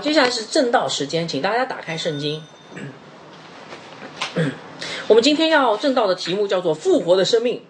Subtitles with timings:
[0.00, 2.42] 接下来是正道时间，请大家打开圣经。
[5.08, 7.64] 我们今天要正道的题目叫做“复活的生命”。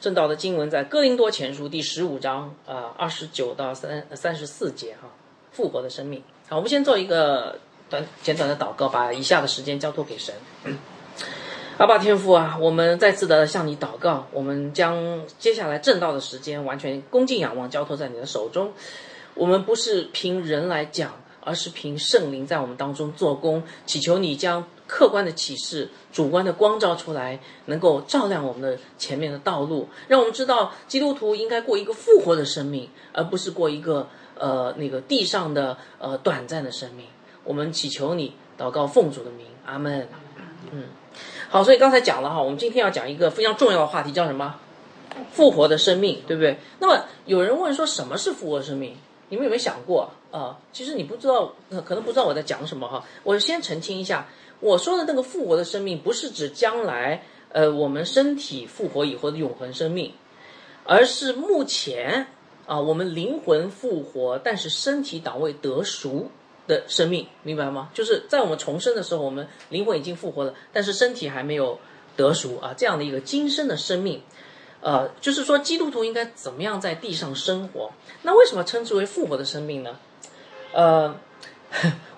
[0.00, 5.08] 正道的经文在哥林多前书第十五章啊二十九到三三十四节哈，
[5.50, 6.22] 复活的生命。
[6.48, 10.34] 好，我们先做一个短简短的祷告，把以下的时间交托给神。
[11.78, 18.72] 阿爸天父啊，我们再次的向你祷告，我们将接下来正道的时间完全恭敬仰望交托在你的手中。
[19.34, 21.14] 我们不是凭人来讲，
[21.44, 34.08] 而是凭圣灵在我们当中做工，祈求你将客观的启示、主观的光照出来，能够照亮我们的前面的道路，让我们知道基督徒应该过一个复活的生命，而不是过一个
[34.38, 37.06] 呃那个地上的呃短暂的生命。
[37.44, 40.08] 我们祈求你祷告奉主的名，阿门。
[40.72, 40.84] 嗯，
[41.50, 44.56] 好，所以刚才讲了哈，我们今天要讲一个非常重要的话题，叫什么？
[45.30, 46.58] 复活的生命，对不对？
[46.80, 48.96] 那么有人问说，什么是复活生命？
[49.28, 50.58] 你们有没有想过啊？
[50.72, 51.54] 其实你不知道，
[51.84, 53.04] 可能不知道我在讲什么哈。
[53.22, 54.26] 我先澄清一下，
[54.58, 60.12] 我说的那个复活的生命，不是指将来呃我们身体复活以后的永恒生命，
[60.84, 62.26] 而是目前
[62.66, 66.28] 啊我们灵魂复活，但是身体档位得赎
[66.66, 67.90] 的生命，明白吗？
[67.94, 71.78] 就是在我们重生的时候，我们灵魂已经复活了，但是身体还没有
[72.16, 74.20] 得赎啊，这样的一个今生的生命。
[74.80, 77.90] 呃，就是说基督徒应该怎么样在地上生活？
[78.20, 79.98] 那为什么称之为复活的生命呢？
[80.74, 81.14] 呃，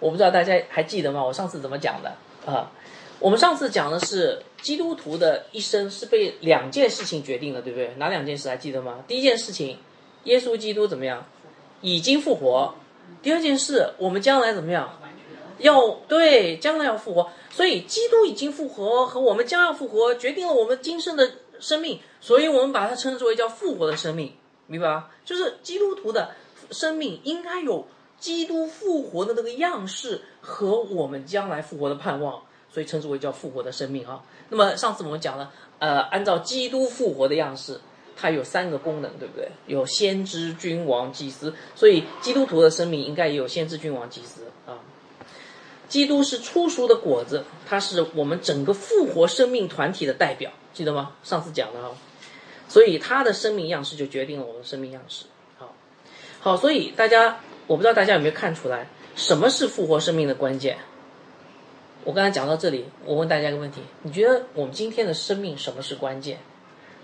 [0.00, 1.22] 我不知道大家还记得吗？
[1.22, 2.72] 我上次怎么讲的啊？
[3.18, 7.94] 我们上次讲的是基督徒的一生是被两件事情决定的，对不对？
[7.98, 9.04] 哪两件事还记得吗？
[9.06, 9.78] 第一件事情，
[10.24, 11.26] 耶稣基督怎么样？
[11.82, 12.74] 已经复活。
[13.22, 14.98] 第二件事，我们将来怎么样？
[15.58, 17.30] 要对，将来要复活。
[17.50, 21.30] 所以基督已经复活和我们将要复活，决定了我们今生的。
[21.58, 24.34] 生命，所以我们把它称之为叫复活的生命，
[24.66, 25.08] 明白吧？
[25.24, 26.32] 就是基督徒的
[26.70, 27.86] 生命应该有
[28.26, 32.42] 基督复活的那个样式和我们将来复活的盼望，
[32.72, 34.20] 所以称之为叫复活的生命啊。
[34.48, 37.80] 那么上次我们讲了，呃，按照基督复活的样式，
[38.16, 39.48] 它有三个功能，对不对？
[39.68, 44.80] 有先知、君王、祭司，所以基督徒的生命应该也有先知、君王、祭司啊。
[45.88, 50.50] 基督是初熟的果子，它是我们整个复活生命团体的代表。
[50.74, 51.12] 记得吗？
[51.22, 51.94] 上次讲的哈，
[52.68, 55.26] 所以他的生命样式就决定了我们的生命样式。
[55.58, 55.72] 好，
[56.40, 60.78] 好，所以大家，我不知道大家有没有看出来，什么是复活生命的关键？
[62.04, 66.38] 我刚才讲到这里，我问大家一个问题：你觉得我们今天的生命什么是关键？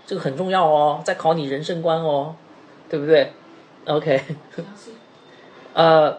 [0.05, 2.35] 这个很重要哦，在考你人生观哦，
[2.89, 3.31] 对不对
[3.85, 4.21] ？OK，
[5.73, 6.17] 呃，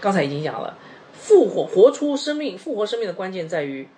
[0.00, 0.78] 刚才已经讲了，
[1.12, 3.88] 复活活出生命，复活生命的关键在于，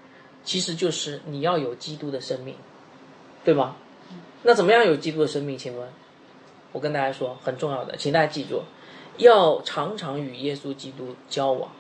[0.42, 2.56] 其实就是你要有基督的生命。
[3.44, 3.76] 对吗？
[4.42, 5.56] 那怎么样有基督的生命？
[5.56, 5.88] 请问，
[6.72, 8.62] 我跟大家说很重要的，请大家记住，
[9.19, 11.71] 要常常与耶稣基督交往。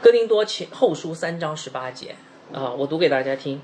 [0.00, 2.16] 哥林多前后书三章十八节
[2.52, 3.60] 啊，我读给大家听：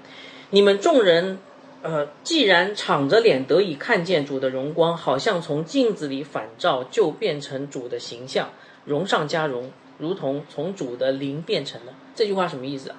[0.51, 1.39] 你们众人，
[1.83, 8.51] 呃，既然敞着脸得以看见主的荣光，好像从镜子里反照，就变成主的形象，
[8.85, 11.93] 荣上加荣，如同从主的灵变成了。
[12.15, 12.97] 这句话什么意思啊？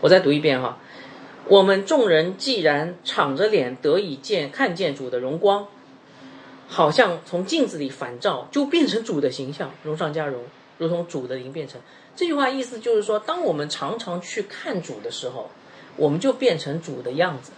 [0.00, 0.78] 我再读一遍哈。
[1.46, 5.66] 我们众人既然敞着脸得以见看见主的荣光，
[6.68, 10.44] 好像从镜子里反照，就变成主的形象，荣上加荣，
[10.76, 11.80] 如同主的灵变成。
[12.14, 15.50] 这句话意思就是说，当我们常常去看主的时候，
[15.96, 17.52] 我们就变成主的样子，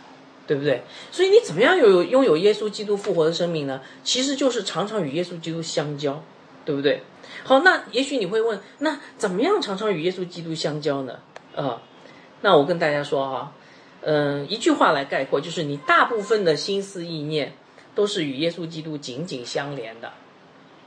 [0.47, 0.83] 对不对？
[1.11, 3.81] 所以你怎么样有拥有耶稣基督复活的生命呢？
[4.05, 6.23] 其实就是常常与耶稣基督相交，
[6.65, 7.03] 对不对？
[7.43, 11.19] 好，那也许你会问，那怎么样常常与耶稣基督相交呢？
[11.57, 11.83] 啊，
[12.43, 13.53] 那我跟大家说哈。
[14.03, 17.53] 嗯，一句话来概括，就是你大部分的心思意念
[17.95, 20.13] 都是与耶稣基督紧紧相连的，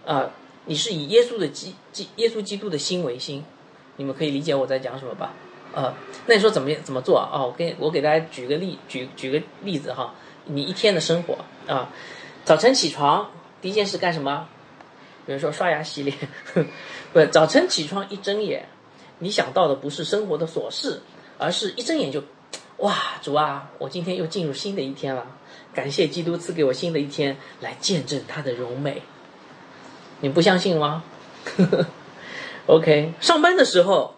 [0.05, 0.31] 啊，
[0.65, 3.43] 你是以耶稣的基基耶稣基督的心为心，
[3.97, 5.33] 你们可以理解我在讲什么吧？
[5.73, 5.93] 呃，
[6.27, 7.43] 那你说怎么怎么做啊？
[7.43, 10.13] 我给我给大家举个例，举举个例子哈，
[10.45, 11.89] 你一天的生活啊，
[12.45, 14.47] 早晨起床第一件事干什么？
[15.25, 16.17] 比如说刷牙洗脸，
[17.13, 18.67] 不，早晨起床一睁眼，
[19.19, 21.01] 你想到的不是生活的琐事，
[21.37, 22.23] 而是一睁眼就。
[22.77, 25.25] 哇，主啊，我今天又进入新的一天了，
[25.73, 29.01] 感谢基督赐给我新的一天，来见证他的荣美。
[30.21, 31.03] 你不相信吗？
[32.67, 34.15] OK，上班的时候，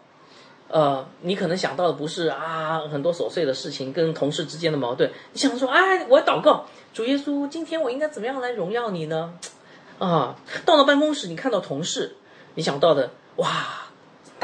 [0.68, 9.34] 呃，你可能想到的不是啊很多琐碎的事情，跟同事之间的矛盾，你想说，哎，我要祷告，主耶稣，今天我应该怎么样来荣耀你呢？
[9.98, 10.36] 啊，
[10.66, 12.18] 到了办公室，你看到同事，
[12.56, 13.85] 你想到的，哇。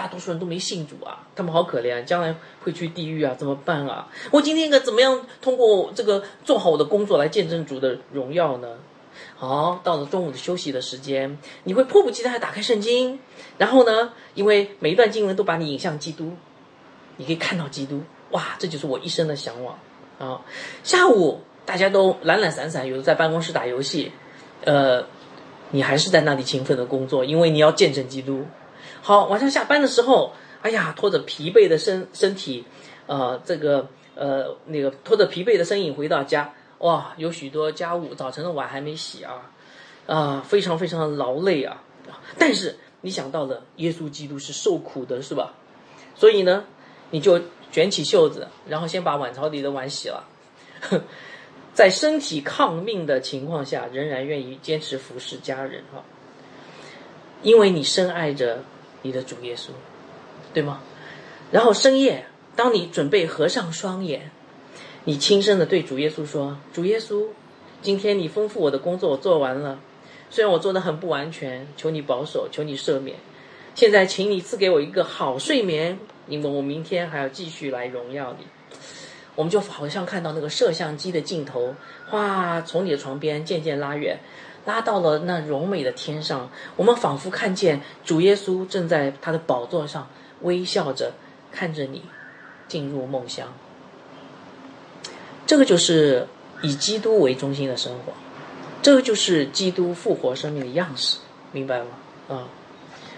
[0.02, 4.08] 大多数人都没信主啊，他们好可怜，将来会去地狱啊，怎么办啊？
[4.32, 8.68] 我今天应该怎么样通过这个做好我的工作来见证主的荣耀呢？
[9.38, 13.20] 好，到了中午的休息的时间，你会迫不及待地打开圣经，
[13.60, 16.34] 然后呢，因为每一段经文都把你引向基督，
[17.18, 18.02] 你可以看到基督，
[18.32, 19.78] 哇，这就是我一生的向往
[20.18, 20.42] 啊！
[20.84, 24.12] 下午大家都懒懒散散，有的在办公室打游戏，
[24.64, 25.06] 呃，
[25.70, 28.48] 你还是在那里勤奋的工作，因为你要见证基督。
[29.02, 32.66] 好，晚上下班的时候，哎呀，拖着疲惫的身身体，
[33.08, 36.54] 呃，这个呃那个拖着疲惫的身影回到家。
[36.80, 39.52] 哇，有许多家务，早晨的碗还没洗啊，
[40.08, 41.84] 啊，非常非常的劳累啊。
[42.38, 45.54] 但是你想到了耶稣基督是受苦的，是吧？
[46.16, 46.66] 所以呢，
[47.12, 47.40] 你就
[47.72, 50.28] 卷起袖子，然后先把碗槽里的碗洗了，
[51.74, 56.02] 在身体抗命的情况下，仍然愿意坚持服侍家人啊，
[57.44, 58.64] 因为你深爱着
[59.02, 59.70] 你的主耶稣，
[60.54, 60.82] 对吗？
[61.52, 62.26] 然后深夜，
[62.56, 64.32] 当你准备合上双眼。
[65.04, 67.26] 你轻声的对主耶稣说：“主耶稣，
[67.82, 69.80] 今天你吩咐我的工作我做完了，
[70.30, 73.18] 虽然我做的很不完全，求你保守，求你赦免。
[73.74, 78.46] 现在，请你赐给我一个好睡眠，因为我明天还要继续来荣耀你。”
[79.34, 81.74] 我们就好像看到那个摄像机的镜头，
[82.12, 84.20] 哇，从你的床边渐渐拉远，
[84.66, 86.50] 拉到了那柔美的天上。
[86.76, 90.08] 我们仿佛看见主耶稣正在他的宝座上
[90.42, 91.14] 微笑着
[91.52, 92.04] 看着你
[92.68, 93.54] 进入梦乡。
[95.46, 96.28] 这个就是
[96.62, 98.14] 以基督为中心的生活，
[98.82, 101.18] 这个就是基督复活生命的样式，
[101.52, 101.88] 明白吗？
[102.30, 102.48] 啊，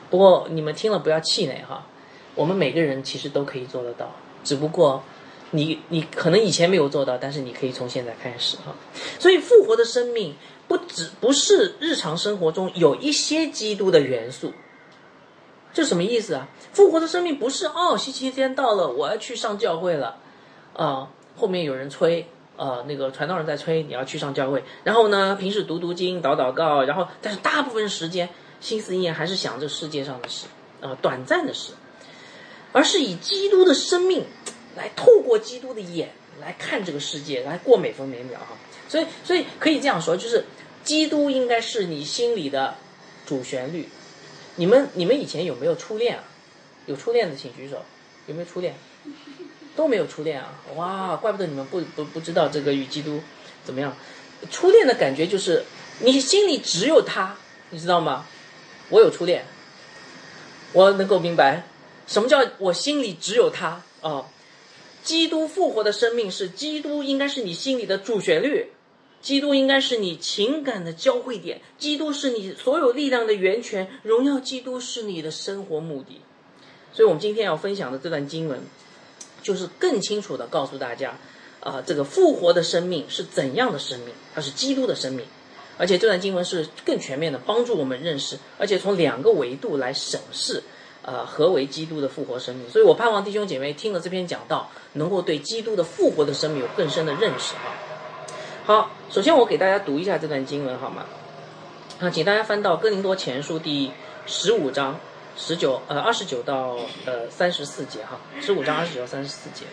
[0.10, 1.86] 不过你们听了不要气馁哈，
[2.34, 5.04] 我们每个人其实都可以做得到，只不过
[5.52, 8.74] 你你可能以前没有做到，但是你可以从现在开始哈。
[9.20, 10.36] 所以复活的生命
[10.68, 14.54] 不只不是日常生活中有一些基督的元素，
[15.74, 16.48] 这什么意思啊？
[16.72, 20.18] 复活的生命不是哦，星期天到了，我要去上教会了，
[20.74, 21.10] 啊。
[21.36, 22.28] 后面有人催，
[22.58, 24.64] 呃，那个传道人在催，你要去上教会。
[24.84, 28.30] 然后呢，平时读读经、祷祷告，然后但是大部分时间
[28.62, 30.46] 心思意念还是想这世界上的事，
[30.80, 31.74] 啊，短暂的事，
[32.72, 34.26] 而是以基督的生命
[34.76, 38.56] 来透过基督的眼来看这个世界，来过每分每秒哈。
[38.88, 40.46] 所以，所以可以这样说，就是
[40.84, 42.76] 基督应该是你心里的
[43.26, 43.90] 主旋律。
[44.56, 46.24] 你们，你们以前有没有初恋啊？
[46.86, 47.84] 有初恋的请举手。
[48.28, 48.76] 有没有初恋？
[49.76, 50.54] 都没有初恋啊！
[50.76, 53.20] 哇，怪不得你们不不不知道这个与基督
[53.66, 53.98] 怎么样。
[54.52, 55.66] 初恋的感觉就是
[56.00, 57.36] 你心里只有他，
[57.72, 58.26] 你知道吗？
[58.90, 59.46] 我有初恋，
[60.74, 61.64] 我能够明白
[62.06, 64.26] 什么叫我心里只有他啊。
[65.04, 68.72] 基督复活的生命是基督，应该是你心里的主旋律，
[69.22, 76.22] 基督应该是你情感的交汇点，基督是你所有力量的源泉，荣耀基督是你的生活目的。
[76.92, 78.62] 所以，我们今天要分享的这段经文。
[79.42, 81.20] 就是更清楚的告诉大家，
[81.60, 84.14] 啊，这个复活的生命是怎样的生命？
[84.34, 85.26] 它是基督的生命，
[85.78, 90.64] 而且这段经文是更全面的帮助我们认识，而且从两个维度来审视，
[91.04, 92.70] 呃，何为基督的复活生命？
[92.70, 97.76] 所以我盼望弟兄姐妹听了这篇讲道，能够对基督的复活的生命有更深的认识哈。
[98.66, 101.06] 好，首先我给大家读一下这段经文好吗？
[102.00, 103.92] 啊，请大家翻到哥林多前书第
[104.26, 105.00] 十五章。
[105.36, 106.78] 十九呃二十九到
[107.08, 109.66] 呃三十四节哈，十五章二十九到三十四节，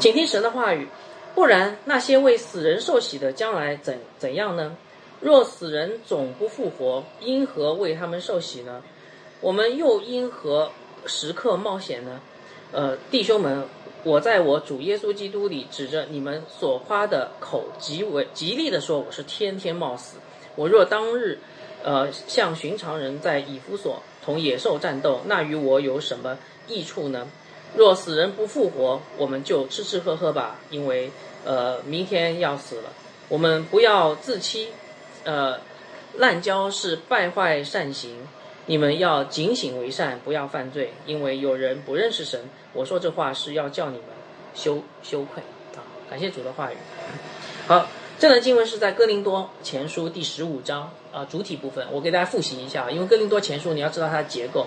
[0.00, 0.88] 请听神的话语，
[1.36, 4.76] 不然那些为死人受洗的将来怎怎样呢？
[5.20, 8.82] 若死人总不复活，因何为他们受洗呢？
[9.44, 10.72] 我们又因何
[11.04, 12.18] 时刻冒险呢？
[12.72, 13.68] 呃，弟兄们，
[14.02, 20.16] 我在我主耶稣基督里指着你们所夸的口极为极力的说，我是天天冒死。
[20.56, 21.38] 我若当日
[21.82, 24.02] 呃像寻常人在以弗所。
[24.24, 27.28] 同野兽战斗，那与我有什么益处呢？
[27.76, 31.10] 若死人不复活，我们就吃吃喝喝吧，因为
[31.44, 32.84] 呃，明天要死了。
[33.28, 34.68] 我们不要自欺，
[35.24, 35.60] 呃，
[36.14, 38.26] 滥交是败坏善行。
[38.66, 42.48] 你们要警醒为善，不要犯罪，因为有人不认识神。
[42.72, 44.06] 我说这话是要叫你们
[44.54, 45.42] 羞羞愧
[45.76, 45.84] 啊！
[46.08, 46.76] 感谢主的话语。
[47.66, 47.86] 好，
[48.18, 50.90] 这段经文是在哥林多前书第十五章。
[51.12, 54.66] 啊，主体部分我给大家复习一下，因为哥林多前书你要知道它的结构，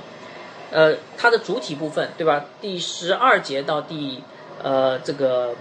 [0.71, 2.45] 呃，它的主体部分对吧？
[2.61, 4.23] 第十二节到第
[4.63, 5.55] 呃这个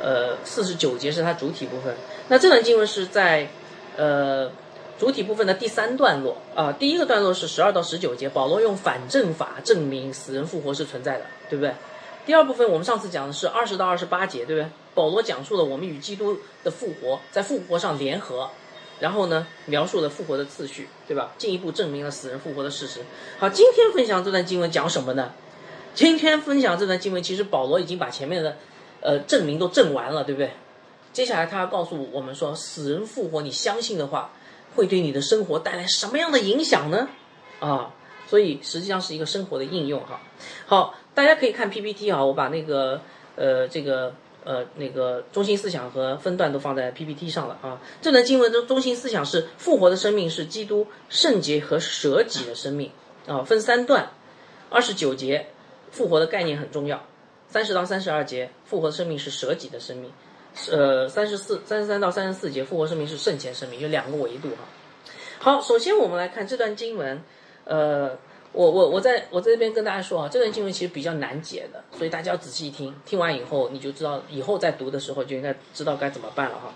[0.00, 1.96] 呃四十九节是它主体部分。
[2.28, 3.48] 那这段经文是在
[3.96, 4.48] 呃
[4.98, 11.72] 主体部分的第三段落啊，第一个段落是十二到十九节，保罗用反证法证明死人复活是存在的，对不对？
[12.26, 14.70] 第二部分我们上次讲的是二十到二十八节，对不对？
[14.94, 18.50] 保罗讲述了我们与基督的复活在复活上联合。
[19.00, 21.32] 然后呢，描述了复活的次序，对吧？
[21.38, 23.02] 进一步证明了死人复活的事实。
[23.38, 25.30] 好，今天分享这段经文讲什么呢？
[25.94, 28.56] 今天分享这段经文，其实保罗已经把前面的，
[29.00, 30.50] 呃，证明都证完了，对不对？
[31.12, 34.32] 接下来他要告诉我们说，死人复活，你相信的话，
[34.78, 37.08] 会对你的生活带来什么样的影响呢？
[37.58, 37.92] 啊，
[38.28, 40.20] 所以实际上是一个生活的应用哈。
[40.66, 43.02] 好，大家可以看 PPT 啊，我把那个
[43.34, 47.80] 呃这个呃那个中心思想和分段都放在 PPT 上了啊。
[48.00, 52.92] 这段经文的中心思想是复活的生命是基督圣洁和舍己的生命
[53.26, 54.12] 啊，分三段，
[54.70, 55.48] 二十九节
[55.90, 57.04] 复活的概念很重要，
[57.48, 60.12] 三十到三十二节复活的生命是舍己的生命。
[60.70, 64.64] 呃，三十四、三十三到三十四节，复活生命是圣前生命，有两个维度哈。
[65.38, 67.22] 好，首先我们来看这段经文，
[67.64, 68.18] 呃，
[68.52, 76.74] 我我我在我在这边跟大家说啊，这段经文其实比较难解的，所以大家要仔细听，听完以后你就知道，以后再读的时候就应该知道该怎么办了哈。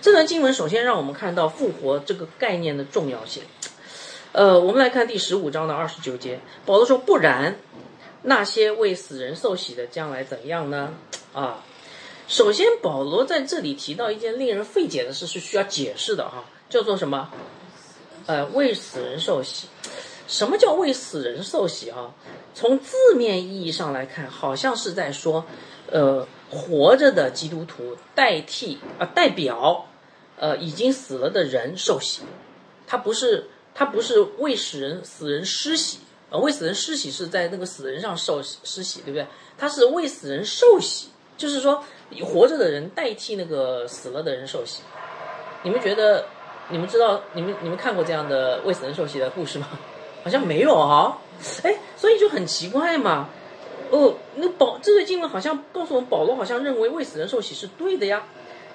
[0.00, 3.44] 这段经文首先让我们看到复活这个概念的重要性。
[4.32, 7.56] 呃，我们来看第十五章的二十九节，保罗说：“不然，
[8.22, 10.94] 那些为死人受洗的将来怎样呢？”
[11.32, 11.64] 啊。
[12.30, 17.28] 首先，保罗在这里提到一件令人费解的事，是需要解释的哈，叫做什么？
[18.26, 19.66] 呃，为死人受洗。
[20.28, 22.14] 什么叫为死人受洗啊？
[22.54, 25.44] 从字面意义上来看，好像是在说，
[25.90, 29.88] 呃，活着的基督徒代替啊，代表，
[30.36, 32.22] 呃，已经死了的人受洗。
[32.86, 35.98] 他不是，他不是为死人死人施洗，
[36.30, 39.26] 呃，为死人施洗是在那个死人上受施洗，对不对？
[39.58, 41.82] 他是为死人受洗，就是说。
[42.22, 44.82] 活着的人代替那个死了的人受洗，
[45.62, 46.24] 你们觉得？
[46.72, 47.20] 你们知道？
[47.32, 49.66] 你们你们看过这样的为死人受洗的故事吗？
[50.22, 51.18] 好像没有啊。
[51.64, 53.28] 哎，所以就很奇怪嘛。
[53.90, 58.22] 哦，那保这个经文好像告诉我们，保罗好像认为为死人受洗是对的呀。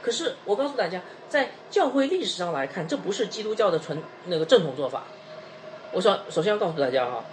[0.02, 5.04] 可是我告诉大家，在教会历史上来看，这不是基督教的纯那个正统做法。
[5.94, 7.24] 我说，首先要告诉大家哈，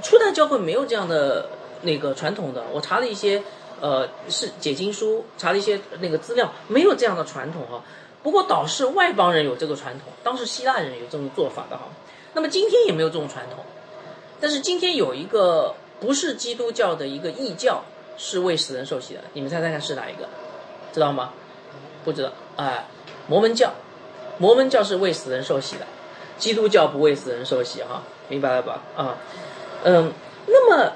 [0.00, 1.48] 初代教会没有这样的
[1.82, 2.62] 那个传统的。
[2.72, 3.42] 我查了一些。
[3.84, 7.84] 呃，是解经书查了一些那个资料，没有这样的传统哈。
[8.22, 11.82] 不过倒是外邦人有这个传统，当时希腊人有这种做法的哈。
[12.32, 13.62] 那么今天也没有这种传统，
[14.40, 17.84] 但是今天有一个不是基督教的一个异教
[18.16, 20.30] 是为死人受洗的，你们猜猜看是哪一个？
[20.90, 21.34] 知道吗？
[22.06, 22.86] 不知道哎，
[23.28, 23.70] 摩门教，
[24.38, 25.84] 摩门教是为死人受洗的，
[26.38, 28.80] 基督教不为死人受洗哈，明白了吧？
[28.96, 29.18] 啊，
[29.82, 30.10] 嗯，
[30.46, 30.92] 那么，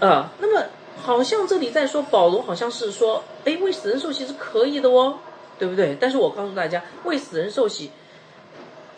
[0.04, 0.66] 啊，那么。
[1.02, 5.18] 好像这里在说保罗，好像是说，哎，为死人受洗是可以的哦，
[5.58, 5.96] 对不对？
[6.00, 7.90] 但是我告诉大家，为死人受洗，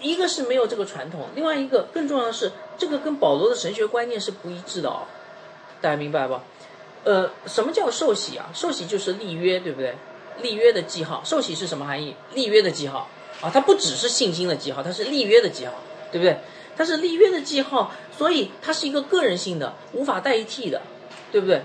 [0.00, 5.04] 一个是没有这个传统，另外一个更重要的是，这个跟保罗的神学观念是不一致的哦，
[5.80, 6.44] 大家明白吧？
[7.04, 8.50] 呃，什么叫受洗啊？
[8.54, 9.94] 受洗就是立约，对不对？
[10.42, 12.14] 立约的记号，受洗是什么含义？
[12.32, 13.08] 立约的记号
[13.40, 15.73] 啊，它不只是信心的记号，它是立约的记号，
[16.11, 16.38] 对不对？
[16.76, 20.82] 它是立约的记号，所以它是一个个人性的，无法代替的，
[21.30, 21.62] 对不对？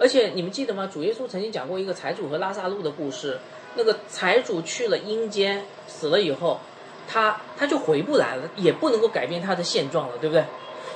[0.00, 0.90] 而且你们记得吗？
[0.90, 3.38] 主耶稣曾经讲过一个财主和拉萨路的故事。
[3.76, 6.58] 那个财主去了阴间，死了以后，
[7.06, 10.44] 他他就回不来了，也不能够改变他的现状了，对不对？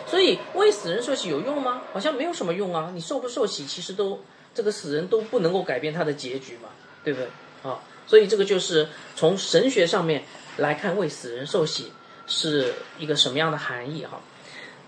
[0.08, 1.82] 所以为死人受洗有用吗？
[1.92, 2.90] 好像没有什么用啊。
[2.94, 4.18] 你受不受洗，其实都
[4.54, 6.70] 这个死人都不能够改变他的结局嘛，
[7.04, 7.28] 对不对？
[7.62, 10.24] 啊，所以这个就是从神学上面
[10.56, 11.92] 来看，为死人受洗
[12.26, 14.20] 是一个什么样的含义哈？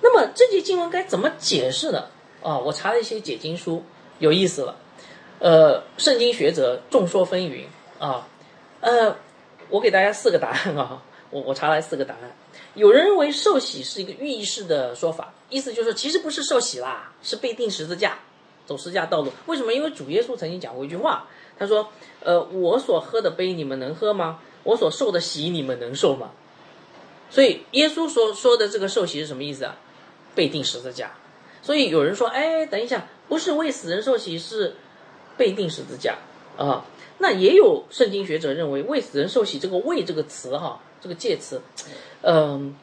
[0.00, 2.06] 那么这节经文该怎么解释呢？
[2.42, 3.84] 啊，我查了一些解经书。
[4.18, 4.76] 有意思了，
[5.38, 7.64] 呃，圣经学者众说纷纭
[7.98, 8.26] 啊，
[8.80, 9.16] 呃，
[9.68, 12.34] 我给大家四个答案啊， 我我查来四个答案。
[12.74, 18.18] 有人认为受洗是一个寓意式的说法，意思就是其实不是受洗啦，是被钉十字架，
[18.66, 19.32] 走十字架道路。
[19.46, 19.72] 为什么？
[19.72, 21.26] 因为主耶稣曾经讲过一句话，
[21.58, 21.88] 他说
[22.20, 24.40] ：“呃，我所喝的杯你们能喝吗？
[24.62, 26.30] 我所受的洗你们能受吗？”
[27.30, 29.76] 所以耶稣所说的这个受洗是什么意思啊？
[30.34, 31.12] 被钉十字架。
[31.62, 34.74] 所以有人说：“哎，等一下。”不是为死人受洗，是
[35.36, 36.16] 被钉十字架
[36.56, 36.84] 啊。
[37.18, 41.62] 那也有圣经学者认为，为死人受洗这个“为”这个词哈，这个介词，
[42.20, 42.76] 嗯，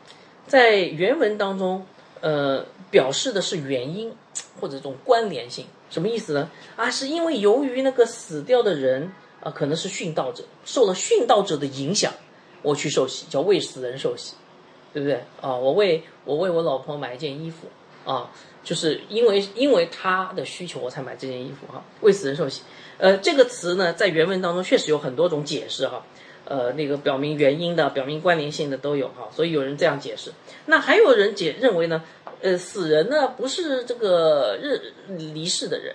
[0.47, 1.85] 在原文当中，
[2.21, 4.12] 呃，表示的是原因
[4.59, 5.67] 或者这种关联性。
[5.91, 6.50] 什么意思呢？
[6.75, 12.12] 啊，是因为由于那个死掉的人啊，可能是殉道者，受了殉道者的影响，
[12.63, 14.33] 我去受洗，叫为死人受洗，
[14.91, 15.55] 对不对啊？
[15.55, 17.67] 我为我为我老婆买一件衣服
[18.05, 18.31] 啊。
[18.63, 21.83] 就是因为因为他的需求，我才买这件衣服哈。
[22.00, 22.62] 为死人受洗，
[22.98, 26.05] 呃，这个词呢，在原文当中确实有很多种解释哈，
[26.45, 30.31] 呃，那个表明原因的、表明关联性的都有哈，所以有人这样解释。
[30.67, 32.05] 那还有人解认为呢，
[32.41, 35.93] 呃，死人呢不是这个日离世的人，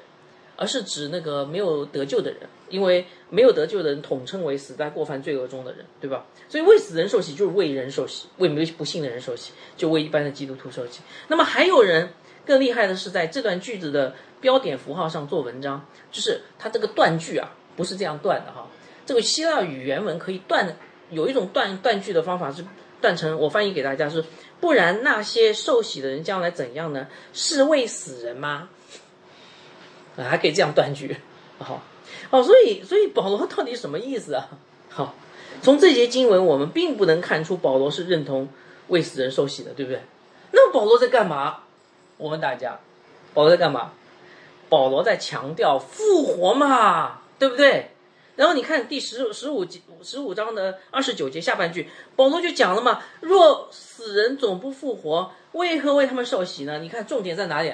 [0.57, 6.26] 而是指那个没有得救的人，因为没有得救的人统称为死在过犯罪恶中的人，对吧？
[6.49, 11.00] 所以为死人受洗就是为人受洗，为没不幸的人受洗，就为一般的基督徒受洗。
[11.28, 12.11] 那么还有人。
[12.47, 18.66] 更厉害的是，在这段句子的标点符号上做文章，就是它这个断句啊，不是这样断的哈，
[19.04, 20.75] 这个希腊语原文可以断，
[21.11, 22.64] 有一种断断句的方法是
[23.02, 24.25] 断成，我翻译给大家是，
[24.61, 27.08] 不然那些受洗的人将来怎样呢？
[27.35, 28.70] 是为死人吗？
[30.16, 31.18] 啊，还可以这样断句，
[31.58, 31.82] 好，
[32.30, 34.49] 哦所以所以保罗到底什么意思啊？
[34.90, 35.14] 好，
[35.62, 38.49] 从这节经文我们并不能看出保罗是认同
[38.88, 40.00] 为死人受洗的，对不对？
[40.52, 41.61] 那么保罗在干嘛？
[42.16, 42.80] 我问大家，
[43.35, 43.92] 保罗在干嘛？
[44.68, 47.90] 保罗在强调复活嘛，对不对？
[48.37, 56.78] 然后你看第十十五节十五章的二十九节下半句，保罗就讲了嘛：若死人总不复活，为何为他们受洗呢？
[56.78, 57.73] 你看重点在哪里？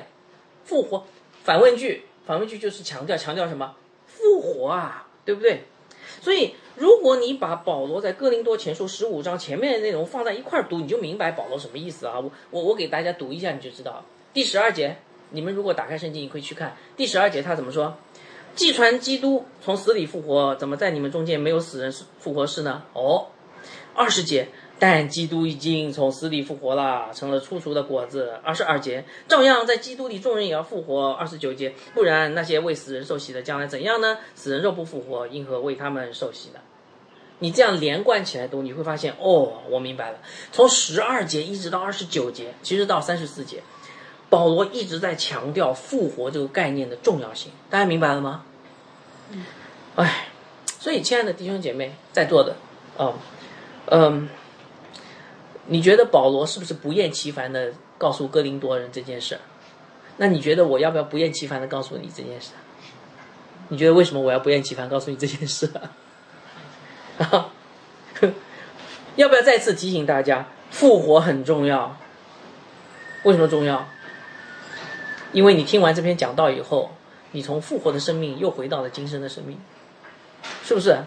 [0.64, 1.04] 复活。
[1.42, 3.75] 反问句，反问句就是强调强调什么？
[4.25, 5.64] 复活啊，对不对？
[6.21, 12.19] 所以如果你把保罗在哥林多前书十五章前面的内容放在一块儿读，你就明白保罗什么意思啊。
[12.19, 14.97] 我我我给大家读一下，你就知道第十二节。
[15.31, 17.97] 你们如果打开圣经，你可以去看第十二节，他怎么说？
[18.54, 22.83] 既传基督从死里复活，怎么在你们中间没有死人复活事呢？
[22.93, 23.26] 哦，
[23.95, 24.49] 二十节，
[24.87, 28.38] 但基督已经从死里复活了，成了出熟的果子。
[28.43, 31.12] 二十二节，照样在基督里众人也要复活。
[31.12, 34.19] 二十九节，不然那些为死人受洗的将来怎样呢？
[34.35, 36.61] 死人若不复活，因何为他们受洗呢？
[37.38, 40.19] 你这样连贯起来读，你会发现，哦，我明白了。
[40.53, 43.62] 从十二节一直到二十九节，其实到三十四节。
[44.29, 48.45] 保罗一直在强调复活这个概念的重要性，大家明白了吗？
[49.31, 49.47] 嗯，
[49.97, 50.29] 哎，
[50.79, 52.57] 所以亲爱的弟兄姐妹在座的，
[52.99, 53.14] 哦
[53.87, 54.29] 嗯，
[55.66, 59.38] 你觉得保罗是不是不厌其烦的告诉哥林多人这件事？
[60.16, 62.50] 那你觉得我要不要不厌其烦的告诉你这件事？
[63.68, 65.71] 你觉得为什么我要不厌其烦告诉你这件事
[67.18, 67.50] 啊？
[69.16, 71.97] 要不要再次提醒大家，复活很重要？
[73.23, 73.87] 为什么重要？
[75.33, 76.90] 因为你听完这篇讲道以后，
[77.33, 79.59] 你从复活的生命又回到了今生的生命，
[80.62, 80.99] 是不是？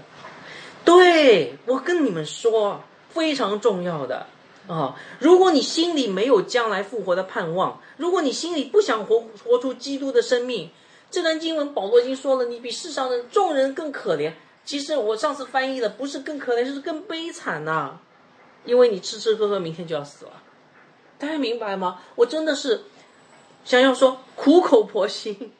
[0.84, 4.26] 对我跟你们说，非常重要的
[4.68, 4.96] 啊！
[5.20, 10.70] 如果你心里没有将来复活的盼望，如果你心里不想活活出基督的生命，
[11.10, 14.34] 这段经文保罗已经说了，你比世上的众人更可怜。
[14.66, 17.98] 其实我上次翻译的不是更可怜，是更悲惨呐！
[18.66, 20.32] 因为你吃吃喝喝，明天就要死了。
[21.18, 22.02] 大家明白吗？
[22.16, 22.84] 我真的是。
[23.66, 25.52] 想要说苦口婆心、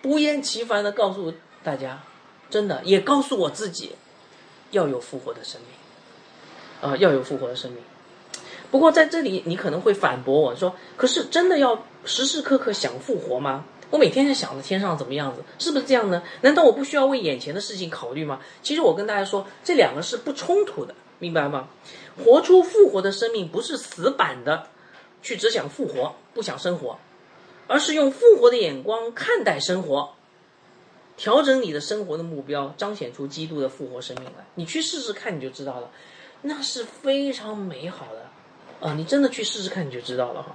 [0.00, 2.00] 不厌其烦的告诉大家，
[2.48, 3.96] 真的也告诉我自己，
[4.70, 7.82] 要有复活的生命，啊，要有复活的生命。
[8.70, 13.64] 不过在这里，你可能会反驳我说：“可是真的要时时刻刻想复活吗？
[13.90, 16.22] 我每天在想着天上怎么样子，是不是这样呢？
[16.40, 21.68] 难道我不需要为眼前的事情考虑吗？”其实我跟大家说，这两个是不冲突的，明白吗？
[22.24, 24.68] 活出复活的生命，不是死板的
[25.22, 26.98] 去只想复活，不想生活。
[27.66, 30.12] 而是用复活的眼光看待生活，
[31.16, 34.44] 调整你的生活的目标，彰显出基督的复活生命来。
[34.56, 35.90] 你去试试看，你就知道了，
[36.42, 38.23] 那是非常美好的
[38.84, 38.92] 啊！
[38.98, 40.54] 你真的去试试看，你就知道了哈。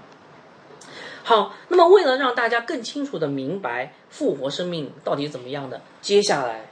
[1.24, 6.70] 好，那么为了让大家更清楚的明白复活生命到底怎么样的，接下来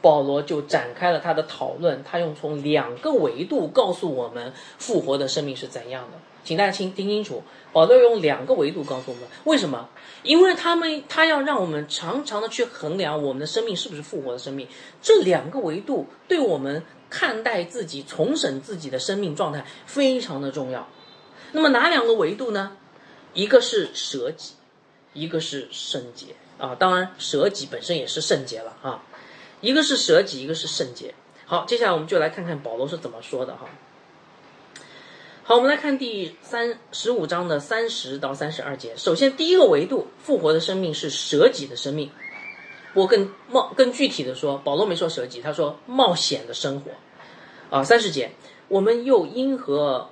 [0.00, 6.18] 保罗就展开了他的讨论，他用从两个维度告诉我们复活的生命是怎样的。
[6.42, 9.88] 请大家听听清楚，保罗用两个维度告诉我们，为什么？
[10.24, 14.66] 因为他们他要让我们常常的去衡量我们的生命是不是复活的生命。
[15.00, 20.88] 这两个维度对我们看待自己、重审自己的生命状态非常的重要。
[21.52, 22.78] 那么哪两个维度呢？
[23.34, 24.54] 一个是舍己，
[25.12, 26.74] 一个是圣洁啊。
[26.74, 29.02] 当然，舍己本身也是圣洁了啊。
[29.60, 31.14] 一个是舍己，一个是圣洁。
[31.44, 33.68] 好，接下来我们就来看看保罗是怎么说的哈。
[35.42, 38.96] 好，我们来看第三十五章的三十到三十二节。
[38.96, 42.10] 首先，第一个维度，复活的生命是舍己的生命。
[42.94, 46.90] 我更冒更具体的说，保罗没说舍己，他说冒险的生活。
[47.70, 48.32] 啊，三十节，
[48.68, 50.10] 我们又因何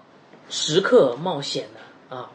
[0.49, 2.17] 时刻冒险呢？
[2.17, 2.31] 啊，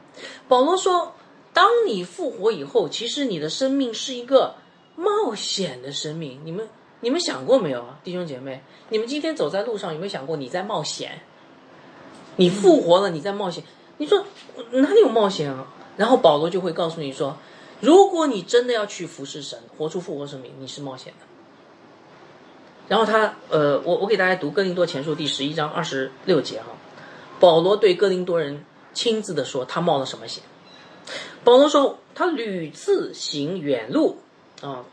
[0.47, 1.13] 保罗说，
[1.51, 4.55] 当你复活以后，其实你的生命是一个
[4.95, 6.41] 冒险的生命。
[6.45, 8.62] 你们你们想过没有啊，弟兄姐妹？
[8.89, 11.21] 你们今天走在路上，有没有想过你在冒险？
[12.36, 13.63] 你复活了，你在冒险。
[13.97, 14.23] 你说
[14.71, 15.67] 哪里有冒险啊？
[15.97, 17.36] 然后保罗就会告诉你说，
[17.86, 21.26] 如果你真的要去服侍神，活出复活生命，你是冒险的。
[22.88, 26.69] 然后他，呃，我我给大家读哥林多前书第十一章二十六节哈，
[27.39, 30.43] 保罗对哥林多人亲自的说，他冒了什么险？
[31.43, 34.17] 保罗说，他屡次行远路
[34.62, 34.84] 啊，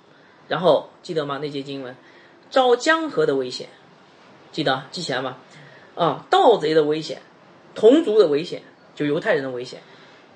[0.49, 1.39] 然后记得吗？
[1.39, 1.97] 那节经文，
[2.51, 3.71] 遭江河的危险，
[4.53, 5.39] 记得记起来吗？
[5.95, 7.23] 啊，盗贼的危险。
[7.75, 8.63] 同族的危险，
[8.95, 9.81] 就犹太人的危险，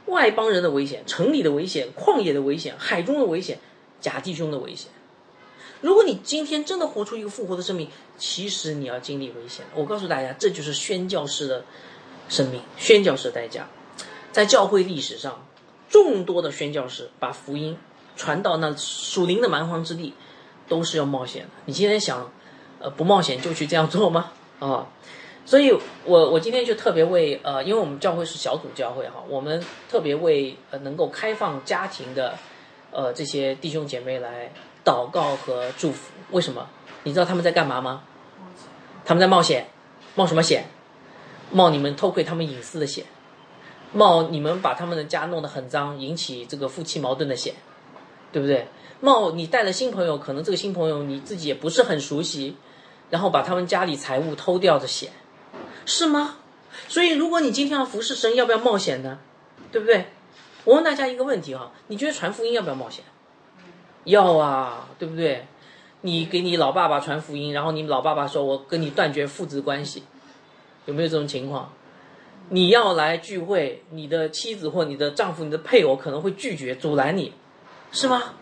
[0.06, 3.58] 外邦人的危险，城里的危险，旷野的危险，海中的危险，
[4.00, 4.90] 假弟兄的危险。
[5.80, 9.64] 如果你今天真的活出一个复活的生命，其实你要经历危险。
[9.74, 11.64] 我告诉大家，这就是宣教士的
[12.28, 13.68] 生命，宣教士的代价。
[14.32, 15.46] 在教会历史上，
[15.88, 17.76] 众多的宣教士把福音
[18.16, 20.14] 传到那属灵的蛮荒之地，
[20.68, 21.48] 都是要冒险的。
[21.66, 22.32] 你今天想，
[22.80, 24.32] 呃，不冒险就去这样做吗？
[24.60, 24.86] 啊？
[25.46, 25.72] 所以，
[26.04, 32.34] 我我今天就特别为呃，因为我们教会是小组教会哈，我们特别为呃能够开放家庭的
[32.90, 34.52] 呃这些弟兄姐妹来
[34.84, 36.10] 祷告和祝福。
[36.32, 36.68] 为什么？
[37.04, 38.02] 你知道他们在干嘛吗？
[39.04, 39.68] 他们在冒险，
[40.16, 40.64] 冒什么险？
[41.52, 43.04] 冒你们偷窥他们隐私的险，
[43.92, 47.54] 冒你们把他们的家弄得很脏，引起这个夫妻矛盾的险，
[48.32, 48.66] 对不对？
[48.98, 52.56] 冒你带了新朋友，可能这个新朋友你自己也不是很熟悉，
[53.10, 55.12] 然后把他们家里财物偷掉的险。
[55.86, 56.36] 是吗？
[56.88, 59.18] 所以，如果你今天要服侍神，要不要冒险呢？
[59.72, 60.06] 对不对？
[60.64, 63.04] 我问大家一个问题哈，你觉得传福音要不要冒险？
[64.04, 65.46] 要啊，对不对？
[66.02, 70.02] 你给你老爸爸传福音，然后你老爸爸说：“我跟你断绝父子关系。”
[70.86, 71.72] 有没有这种情况？
[72.50, 77.32] 你要来聚会，你的妻子或你的丈夫、你的配偶可能会拒绝、阻拦你，
[77.90, 78.34] 是吗？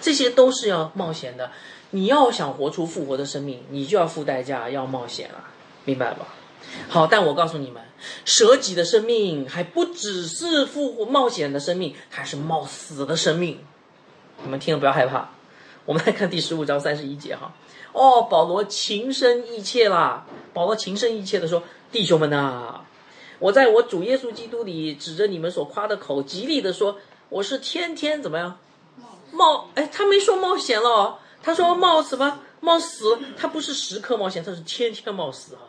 [0.00, 1.50] 这些都是要冒险的。
[1.90, 5.52] 你要想活出复活的生命，你就要付代价，要冒险啊，
[5.84, 6.26] 明白吧？
[6.88, 7.82] 好，但我告诉你们，
[8.24, 13.64] 舍己的生命还不只是复活冒险的生命，还是冒死的生命。
[14.42, 15.30] 你们听了不要害怕。
[15.84, 17.52] 我们来看第十五章三十一节哈。
[17.92, 20.26] 哦，保罗情深意切啦。
[20.52, 22.80] 保罗情深意切的说：“弟兄们呐，
[23.38, 26.96] 我在我主耶稣基督里指着你们所夸的口，极力的说，
[27.28, 28.58] 我是天天怎么样
[29.30, 29.68] 冒？
[29.74, 32.40] 哎，他没说冒险了，他说冒什么？
[32.60, 33.18] 冒死？
[33.36, 35.60] 他不是时刻冒险，他是天天冒死啊。”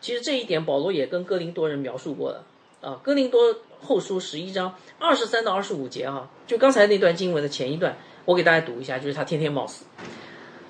[0.00, 2.42] 其实这一点，保罗也跟哥林多人描述过的
[2.80, 9.84] 啊，《哥林多后书》十一章二十三到二十五节啊，就刚才那段经文的前一段，我给大家读一下，就是他天天冒死。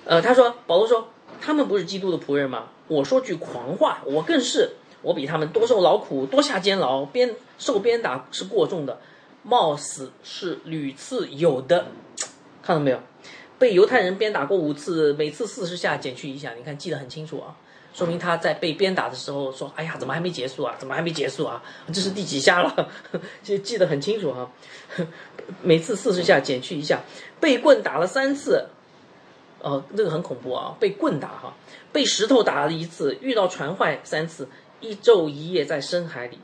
[0.05, 1.09] 呃，他说，保罗说，
[1.41, 2.69] 他们不是基督的仆人吗？
[2.89, 4.71] 我说句狂话，我更是，
[5.03, 9.01] 我比他们多受劳苦，多下监牢，鞭受鞭打是过重的，
[9.45, 11.87] 冒死是屡次有的。
[12.63, 12.99] 看到没有？
[13.61, 17.55] 被犹太人鞭打过五次，每次四十下，减去一下，你看记得很清楚啊。
[17.93, 20.77] 说明他在被鞭打的时候说：“哎呀，怎么还没结束啊？
[20.79, 21.63] 怎么还没结束啊？
[21.93, 22.89] 这是第几下了？
[23.43, 24.51] 就 记得很清楚哈。
[25.63, 27.01] 每次四十下减去一下，
[27.41, 28.69] 被棍打了三次，
[29.61, 30.77] 哦，这个很恐怖啊！
[30.79, 31.55] 被棍打哈，
[31.93, 34.49] 被石头打了一次，遇到船坏三次，
[34.81, 36.39] 一昼一夜在深海里。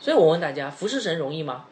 [0.00, 1.66] 所以我问大家，服侍神容易吗？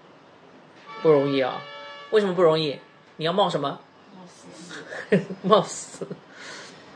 [1.03, 1.63] 不容易啊！
[2.11, 2.79] 为什么不容易？
[3.17, 3.81] 你要冒什么？
[4.15, 5.17] 冒死！
[5.43, 6.07] 冒死！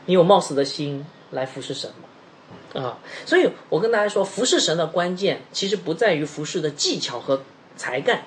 [0.05, 2.09] 你有冒死的心来服侍神吗？
[2.73, 7.43] 啊，所以我跟大家说，服侍神的关键其实不在于服侍的技巧和
[7.75, 8.23] 才干，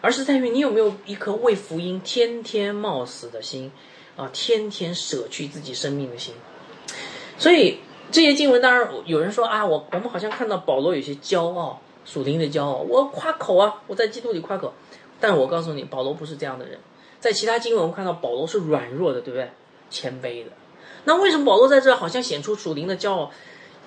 [0.00, 3.70] 而是在于你有没有一颗为福音天天冒死的心，
[4.16, 6.34] 啊，天天舍去自己生命的心。
[7.36, 14.72] 所以这些经文，当然有人说啊，我我们好像看到保罗有些骄傲，属灵的骄傲，我夸口啊，我在基督里夸口。
[15.20, 16.78] 但我告诉你，保罗不是这样的人，
[17.20, 19.50] 在其他经文我们看到保罗是软弱的，对不对？
[19.90, 20.50] 谦卑的。
[21.04, 23.30] 那为什么保罗在这好像显出属灵的骄傲？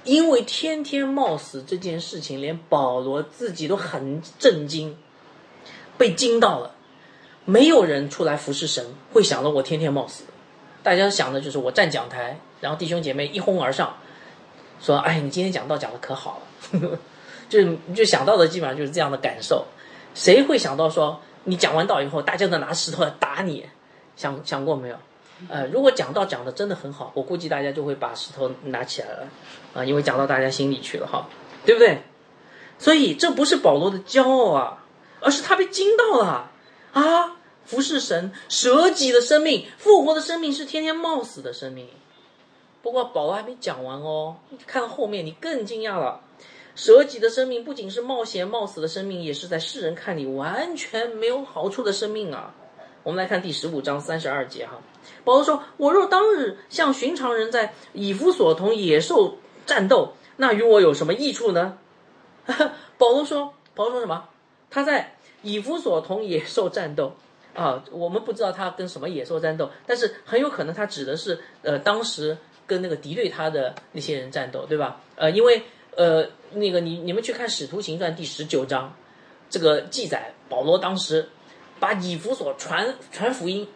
[0.05, 4.95] 因为天天冒死这件事情，连保罗自己都很震惊，
[5.97, 6.75] 被惊到了。
[7.43, 10.23] 没有人出来服侍神会想到我天天冒死，
[10.81, 13.97] 大家想的就是我站讲台，然后弟兄姐妹一哄而上，
[14.79, 16.41] 说：“哎，你今天讲道讲的可好
[16.71, 16.99] 了。
[17.49, 19.65] ”就是就想到的基本上就是这样的感受。
[20.15, 23.65] 谁会想到说你讲完道以后，大家都拿石头来打你？
[24.15, 24.95] 想想过没有？
[25.49, 29.27] 呃，如果讲到讲的真的很好，我估计大家就会把石头拿起来了，
[29.73, 31.27] 啊，因为讲到大家心里去了哈，
[31.65, 32.01] 对不对？
[32.79, 34.83] 所以这不是保罗的骄傲啊，
[35.19, 36.51] 而是他被惊到了
[36.93, 37.37] 啊！
[37.65, 41.87] 服侍神，舍己的生命，复活的生命是天天冒死的生命。
[42.81, 46.21] 不过保罗还没讲完哦，看后面你更惊讶了，
[46.75, 52.53] 舍己的生命不仅是冒险冒死的生命，也是在世人看你完全没有好处的生命啊。
[53.05, 54.81] 我们来看第十五章三十二节哈。
[55.23, 59.37] 保罗说：“我若当日像寻常人在以弗所同野兽
[59.67, 61.77] 战斗，那与我有什么益处呢？”
[62.97, 64.27] 保罗说：“保罗说什么？
[64.71, 67.15] 他在以弗所同野兽战斗
[67.53, 67.83] 啊？
[67.91, 74.99] 我们不知道他跟什么野兽战斗，但是很有可能他指的是呃当时跟那个敌对他的那些人战斗，对吧？
[75.15, 75.61] 呃，因为
[75.95, 78.95] 呃那个你你们去看《使徒行传》第十九章，
[79.47, 81.29] 这个记载保罗当时
[81.79, 83.67] 把以弗所传传福音。”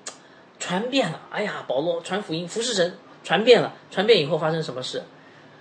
[0.62, 5.02] 传遍了，哎呀，保罗传福音，服侍神，传遍了，传遍以后发生什么事？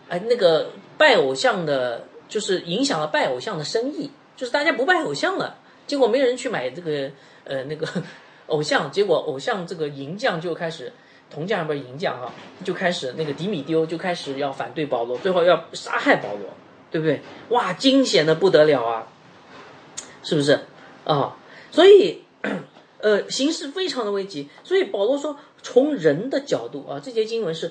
[0.08, 7.12] 哎，那个拜偶像的，就是影响了拜偶像的生意，就是大家不拜偶像了，结果没人去买这个
[7.44, 7.86] 呃那个
[8.48, 10.92] 偶像，结果偶像这个银匠就开始
[11.30, 12.32] 铜匠不是银匠哈，
[12.64, 16.50] 就开始那个迪米丢就开始要反对保罗，最后要杀害保罗，
[16.90, 17.20] 对不对？
[17.50, 19.06] 哇，惊险的不得了啊，
[20.24, 20.58] 是不是
[21.04, 21.36] 啊？
[21.70, 22.24] 所以，
[23.00, 24.48] 呃，形势非常的危急。
[24.64, 27.70] 所以保罗说，从人的角度啊，这节经文是，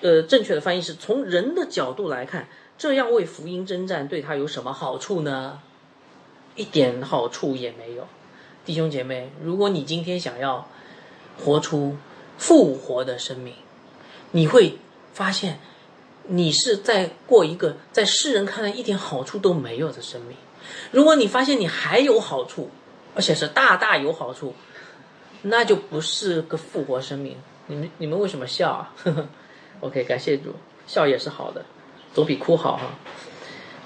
[0.00, 5.60] 呃，正确的翻译是从人的角度来看，这样为福音征战对他有什么好处呢？
[6.54, 8.06] 一点好处也没有。
[8.64, 10.68] 弟兄姐妹，如果你今天想要
[11.38, 11.96] 活出
[12.36, 13.54] 复活的生命，
[14.32, 14.78] 你会
[15.12, 15.58] 发现
[16.24, 20.36] 你是在过一个在世人看来一点好处都没有的生命。
[20.90, 22.70] 如果你发现你还有好处，
[23.18, 24.54] 而且是大大有好处，
[25.42, 27.36] 那就不是个复活生命。
[27.66, 28.94] 你们你们为什么笑啊？
[29.80, 30.54] OK，感谢主，
[30.86, 31.64] 笑也是好的，
[32.14, 32.90] 总比哭好哈。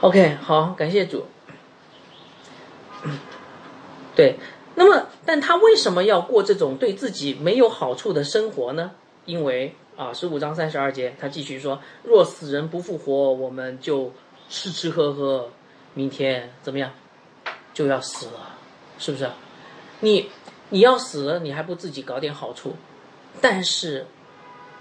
[0.02, 1.24] OK，好，感谢主。
[4.14, 4.36] 对。
[4.74, 8.90] 那么，但他为什么要过这种对自己没有好处的生活呢？
[9.24, 14.12] 因为啊，十五章三十二节，他继续说：“若死人不复活，我们就
[14.50, 15.48] 吃吃喝喝，
[15.94, 16.90] 明天怎么样，
[17.72, 18.58] 就要死了，
[18.98, 19.30] 是不是？
[20.00, 20.30] 你
[20.70, 22.76] 你要死了，你还不自己搞点好处？
[23.40, 24.06] 但是，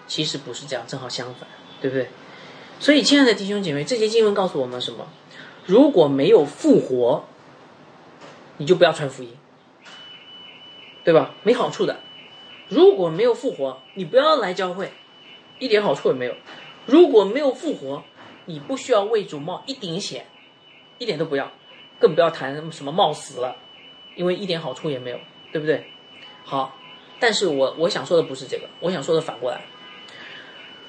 [0.07, 1.47] 其实不是这样，正好相反，
[1.81, 2.09] 对不对？
[2.79, 5.07] 所以，亲爱的弟兄姐妹，这些经文告诉我们什么？
[5.65, 7.25] 如果没有复活，
[8.57, 9.31] 你就不要传福音。”
[11.03, 11.33] 对吧？
[11.43, 11.99] 没好处的。
[12.69, 14.91] 如果没有复活，你不要来教会，
[15.59, 16.35] 一点好处也没有。
[16.85, 18.03] 如果没有复活，
[18.45, 20.25] 你不需要为主冒一顶险，
[20.97, 21.51] 一点都不要，
[21.99, 23.55] 更不要谈什么冒死了，
[24.15, 25.19] 因为一点好处也没有，
[25.51, 25.85] 对不对？
[26.43, 26.75] 好，
[27.19, 29.65] 但是我我想说的不是这个，我想说的反过来。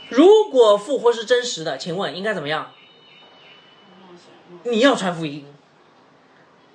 [0.08, 2.72] 如果复活是真实的，请问应该怎么样？
[4.64, 5.46] 你要传福音，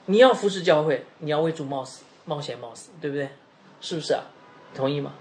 [0.06, 2.04] 你要服侍教会，你要为主冒死。
[2.26, 3.30] 冒险冒死，对不对？
[3.80, 4.24] 是不是啊？
[4.76, 5.14] 同意吗？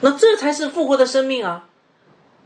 [0.00, 1.68] 那这才是复活的生命啊！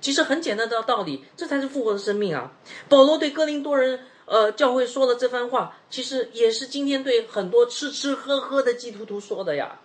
[0.00, 2.50] 其实很简单的道理，这才是复活的生命啊！
[2.88, 4.00] 保罗对哥林多人
[4.31, 9.81] 呃教会说的这番话，其实也是今天对很多吃吃喝喝的基督徒说的呀，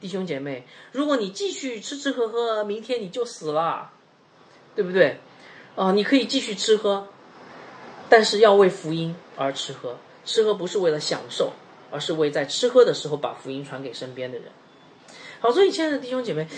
[0.00, 3.92] 弟兄姐妹，如果你继续吃吃喝喝，明天你就死了，
[4.74, 5.20] 对不对？
[5.76, 7.06] 啊，你可以继续吃喝，
[8.08, 11.52] 但是要为福音而吃喝，吃喝不是为了享受。
[11.90, 14.48] 而是为在吃喝的时候把福音传给身边的人。
[15.38, 16.48] 好，所以亲爱的弟兄姐妹，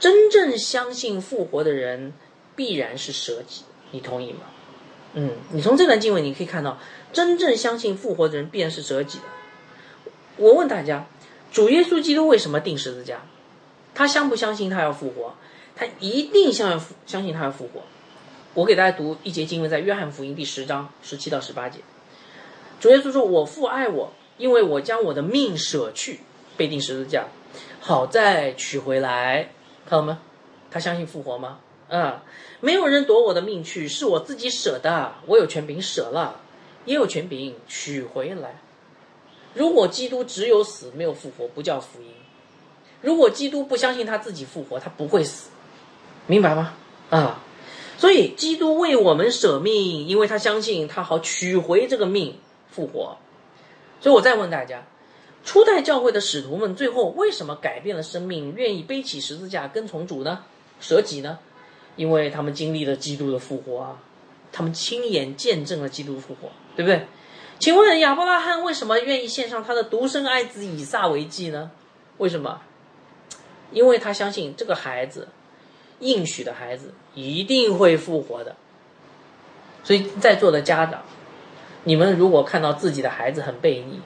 [0.00, 2.12] 真正相信复活的人
[2.56, 4.40] 必然是舍己，你同意吗？
[5.14, 6.78] 嗯，你从这段经文你可以看到，
[7.12, 9.24] 真正相信复活的人必然是舍己的。
[10.36, 11.06] 我问大家，
[11.50, 13.22] 主耶稣基督为什么定十字架？
[13.94, 15.34] 他相不相信他要复活？
[15.76, 17.82] 他一定相要相信他要复活。
[18.54, 21.80] 我给大家读一节经文，在约翰福音第十章十七到十八节，
[22.80, 26.20] 主耶稣说：“我父爱我。”因为我将我的命舍去，
[26.56, 27.26] 被钉十字架，
[27.80, 29.50] 好再取回来，
[29.86, 30.18] 看到吗？
[30.70, 31.60] 他相信复活吗？
[31.92, 32.24] 啊，
[32.60, 35.12] 没有人夺我的命去，是我自己舍的。
[35.26, 36.40] 我有权柄舍了，
[36.86, 38.62] 也有权柄取回来。
[39.52, 42.08] 如果基督只有死没有复活，不叫福音。
[43.02, 45.50] 如果基督不相信他自己复活，他不会死，
[46.26, 46.72] 明白吗？
[47.10, 47.42] 啊，
[47.98, 52.38] 所以基督为我们舍命，因为他相信他好取回这个命
[52.70, 53.18] 复活。
[54.00, 54.86] 所以我再问大家，
[55.44, 60.44] 初代教会的使徒们最后为什么改变了生命，愿意背起十字架跟从主呢？
[60.80, 61.38] 舍己呢？
[61.96, 63.98] 因为他们经历了基督的复活啊，
[64.52, 67.06] 他们亲眼见证了基督复活，对不对？
[67.58, 71.70] 请问亚伯拉罕为什么愿意献上他的独生爱子以撒为祭呢？
[72.18, 72.60] 为什么？
[73.70, 75.28] 因为他相信这个孩子，
[76.00, 78.56] 应许的孩子一定会复活的。
[79.84, 81.02] 所以在座的家长。
[81.84, 84.00] 你们如果看到自己的孩子很悖逆，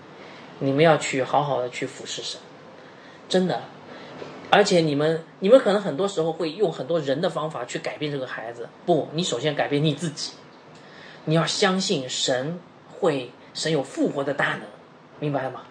[0.60, 2.40] 你们要去好好的去俯视神，
[3.28, 3.60] 真的。
[4.50, 8.68] 而且你们，你们可能很多时候会用很多人的方法去改变这个孩子。
[8.86, 10.32] 不，你首先改变你自己，
[11.24, 14.62] 你要相信神会，神有复活的大能，
[15.18, 15.62] 明白了吗？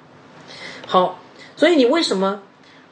[0.86, 1.20] 好，
[1.56, 2.44] 所以你为什么？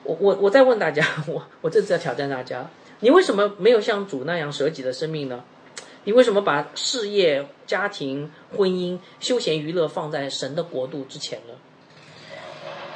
[0.04, 2.70] 我我我再问大家， 我我这次要挑战大家，
[3.02, 5.44] 你为什么没有像主那样舍己的生命呢？
[6.06, 11.54] 你为什么把事业、家庭、婚姻、休闲娱乐放在神的国度之前呢？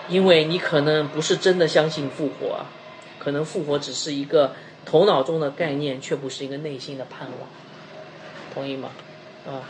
[0.09, 2.65] 因为你可能不是真的相信复活啊，
[3.19, 4.53] 可能复活只是一个
[4.85, 7.49] 头脑中的概念，却不是一个内心的盼望。
[8.53, 8.89] 同意吗？
[9.45, 9.63] 啊，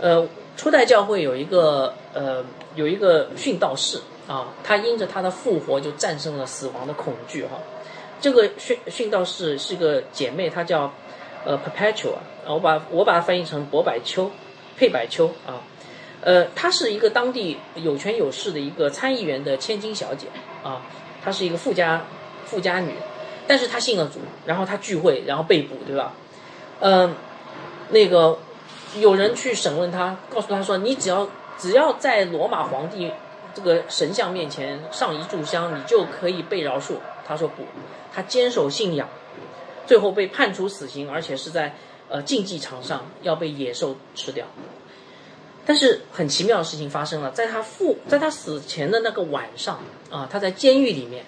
[0.00, 7.58] 呃，初代教会有一个呃有一个殉道士啊，他因着他的复活就战胜了死亡的恐惧哈。
[8.20, 10.92] 这个殉殉道士是个姐妹，她叫
[11.44, 12.14] 呃 Perpetua
[12.46, 12.54] 啊。
[12.54, 14.30] 我把我把它翻译成薄百秋，
[14.76, 15.58] 佩百秋啊，
[16.22, 20.28] 呃，她是一个当地有权有势的一个参议员的千金小姐
[20.62, 20.82] 啊，
[21.22, 22.04] 她是一个富家
[22.46, 22.94] 富家女，
[23.46, 26.14] 但是她信了主，然后她聚会，然后被捕，对吧？
[26.80, 27.14] 嗯，
[27.90, 28.38] 那个
[28.96, 33.10] 有人去审问她，告诉她说：“你只要只要在罗马皇帝
[33.52, 36.94] 这个神像面前上一炷香，你就可以被饶恕。”
[37.26, 37.62] 他说不，
[38.12, 39.08] 他坚守信仰，
[39.86, 41.74] 最后被判处死刑，而且是在
[42.08, 44.46] 呃竞技场上要被野兽吃掉。
[45.64, 49.78] 但是很奇妙的事情发生了，在他父在他死前的那个晚上
[50.10, 51.24] 啊，他在监狱里面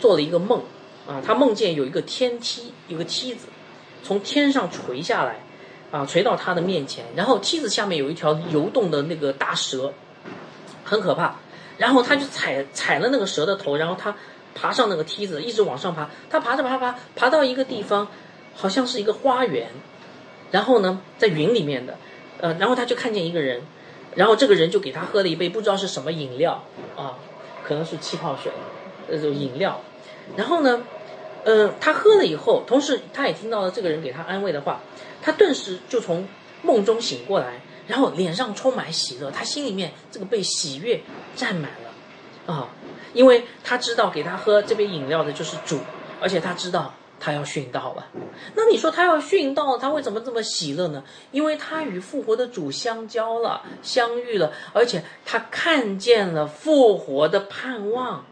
[0.00, 0.62] 做了一个梦
[1.06, 3.46] 啊，他梦见有一个天梯，有个梯子
[4.02, 5.44] 从天上垂下来
[5.92, 9.92] 啊，垂到他的面前，然后梯子下面有一条游动的那个大蛇，
[10.84, 11.36] 很可怕。
[11.78, 14.14] 然后他就踩踩了那个蛇的头，然后他
[14.54, 16.10] 爬上那个梯子，一直往上爬。
[16.28, 18.08] 他爬着爬爬爬到一个地方，
[18.54, 19.70] 好像是一个花园，
[20.50, 21.96] 然后呢，在云里面的。
[22.42, 23.62] 呃，然后他就看见一个人，
[24.16, 26.64] 然后这个人就给他喝了一杯不知道是什么饮料
[26.96, 27.16] 啊，
[27.64, 28.50] 可能是气泡水，
[29.08, 29.80] 那种饮料。
[30.36, 30.82] 然后呢，
[31.44, 34.80] 呃，他喝了以后，同时他也听到了这个人给他安慰的话，
[35.22, 36.26] 他顿时就从
[36.62, 41.00] 梦中醒过来，然后脸上充满喜乐，他心里面这个被喜悦
[41.36, 42.70] 占满了啊，
[43.14, 45.78] 因为他知道给他喝这杯饮料的就是主，
[46.20, 46.92] 而且他知道。
[47.24, 48.08] 他要殉道了，
[48.56, 51.04] 那你说他要殉道，他为什么这么喜乐呢？
[51.30, 58.24] 因为他与复活的主相交了，相遇了，而且他看见了复活的盼望。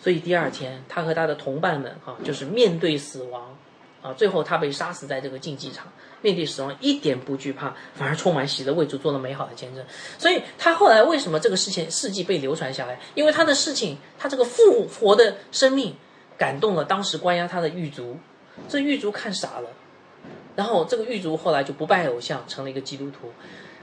[0.00, 3.58] 所以第二天，他和他的同伴们啊，就是面对死亡
[4.00, 9.84] 啊，最后他被杀死在这个竞技场，面对死亡一点不惧怕，反而充满喜乐，为主做了美好的见证。
[10.16, 12.98] 所以他后来为什么这个事情事迹被流传下来？
[13.14, 15.94] 因为他的事情，他这个复活的生命。
[16.42, 18.16] 感动了当时关押他的狱卒，
[18.68, 19.68] 这狱卒看傻了，
[20.56, 23.30] 然后这个狱卒后来就不拜偶像，成了一个基督徒，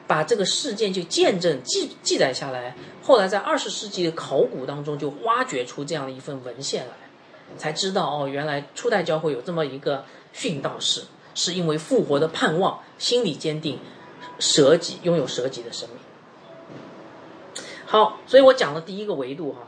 [0.06, 2.76] 把这个事件就见证记记载下来。
[3.02, 6.93] 后来在二十世纪的考古当中就挖掘出这样一份文献来，
[7.56, 10.04] 才知道哦，原来初代教会有这么一个
[10.36, 13.80] 殉道士，是因为复活的盼望，心理坚定，
[14.38, 15.98] 舍己拥有舍己的生命。
[17.86, 19.60] 好，所以我讲了第一个维度哈。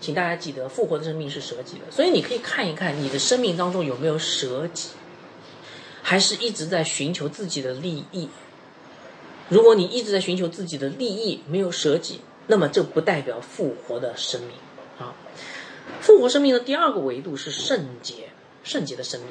[0.00, 4.90] 请大家记得，复活的生命是舍己的，所以你可以看一看你的生命当中有没有舍己，
[6.02, 8.28] 还是一直在寻求自己的利益。
[9.48, 14.50] 如果你一直在寻求自己的利益，没有舍己，那么这不代表复活的生命
[14.98, 15.14] 啊。
[16.00, 18.28] 复活生命的第二个维度是圣洁，
[18.62, 19.30] 圣洁的生命。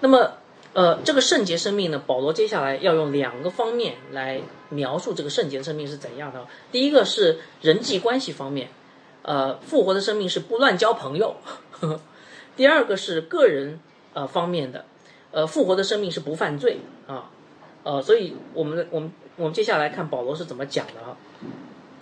[0.00, 0.34] 那么，
[0.74, 6.46] 呃，这个圣洁生命呢，保罗接下来要用两个方面来描述这个圣洁的生命是怎样的。
[6.70, 8.68] 第一个是人际关系方面。
[9.26, 11.34] 呃，复活的生命是不乱交朋友。
[12.54, 13.80] 第二个是个人
[14.14, 14.84] 呃方面的，
[15.32, 17.28] 呃，复活的生命是不犯罪啊。
[17.82, 21.16] 呃，所以我们我们我们接下来看保罗是怎么讲的啊。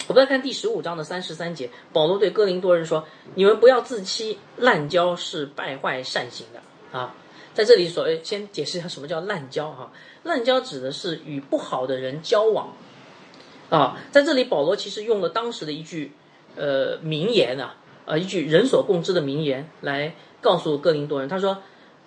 [0.07, 7.15] 我们再看第十五章的三十三节，保罗对哥林多人说：“你们不要自欺，滥交是败坏善行的啊。”
[7.55, 9.91] 在这里，所谓先解释一下什么叫滥交哈。
[10.25, 12.75] 滥交指的是与不好的人交往
[13.71, 13.97] 啊。
[14.13, 16.13] 在这里，保罗其实用了当时的一句。
[16.57, 21.63] 呃，名言啊，呃，一句人所共知的名言来告诉哥林多人，他说：“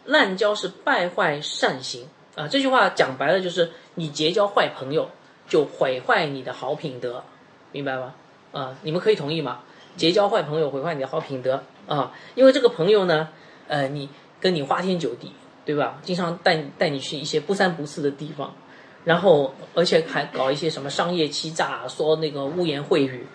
[0.05, 5.10] 滥交是败坏善行啊。”这句话讲白了就是，你结交坏朋友
[5.47, 7.23] 就毁坏你的好品德，
[7.71, 8.13] 明白吗？
[8.53, 9.60] 啊，你们可以同意吗？
[9.97, 13.29] 结交坏朋友毁坏你的好品德啊，因为这个朋友呢，
[13.67, 15.33] 呃，你跟你花天酒地，
[15.65, 15.99] 对吧？
[16.03, 18.55] 经常带带你去一些不三不四的地方，
[19.03, 23.25] 然后而且还搞一些什么商业欺诈，说那个污言秽语。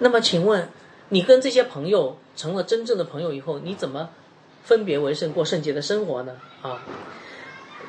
[0.00, 0.68] 那么，请问，
[1.10, 4.10] 你跟这些朋友成了真正的朋友以后，你怎么
[4.64, 6.36] 分别为圣过圣洁的生活呢？
[6.62, 6.82] 啊，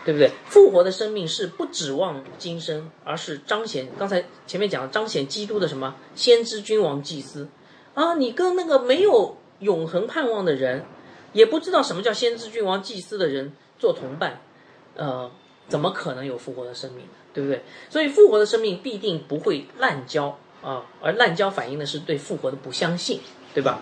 [0.05, 0.31] 对不对？
[0.45, 7.47] 复活的生命是不指望今生，而是彰显刚才前面讲彰显基督的什么先知、君王、祭司
[7.93, 8.15] 啊？
[8.15, 10.85] 你跟那个没有永恒盼望的人，
[11.33, 14.41] 也不知道什么叫先知、君王、祭司的人做同伴，
[14.95, 15.31] 呃，
[15.69, 17.05] 怎么可能有复活的生命？
[17.33, 17.63] 对不对？
[17.89, 20.37] 所以，复活的生命必定不会滥交。
[20.61, 23.19] 啊，而滥交反映的是对复活的不相信，
[23.53, 23.81] 对吧？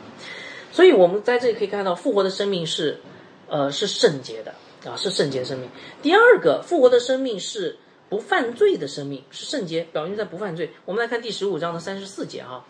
[0.71, 2.99] 所以我们在这里可以看到，复活的生命是，
[3.47, 4.53] 呃，是圣洁的
[4.89, 5.67] 啊，是圣洁的生命。
[6.01, 7.77] 第二个，复活的生命是
[8.07, 10.71] 不犯罪的生命，是圣洁，表明在不犯罪。
[10.85, 12.63] 我们来看第十五章的三十四节啊，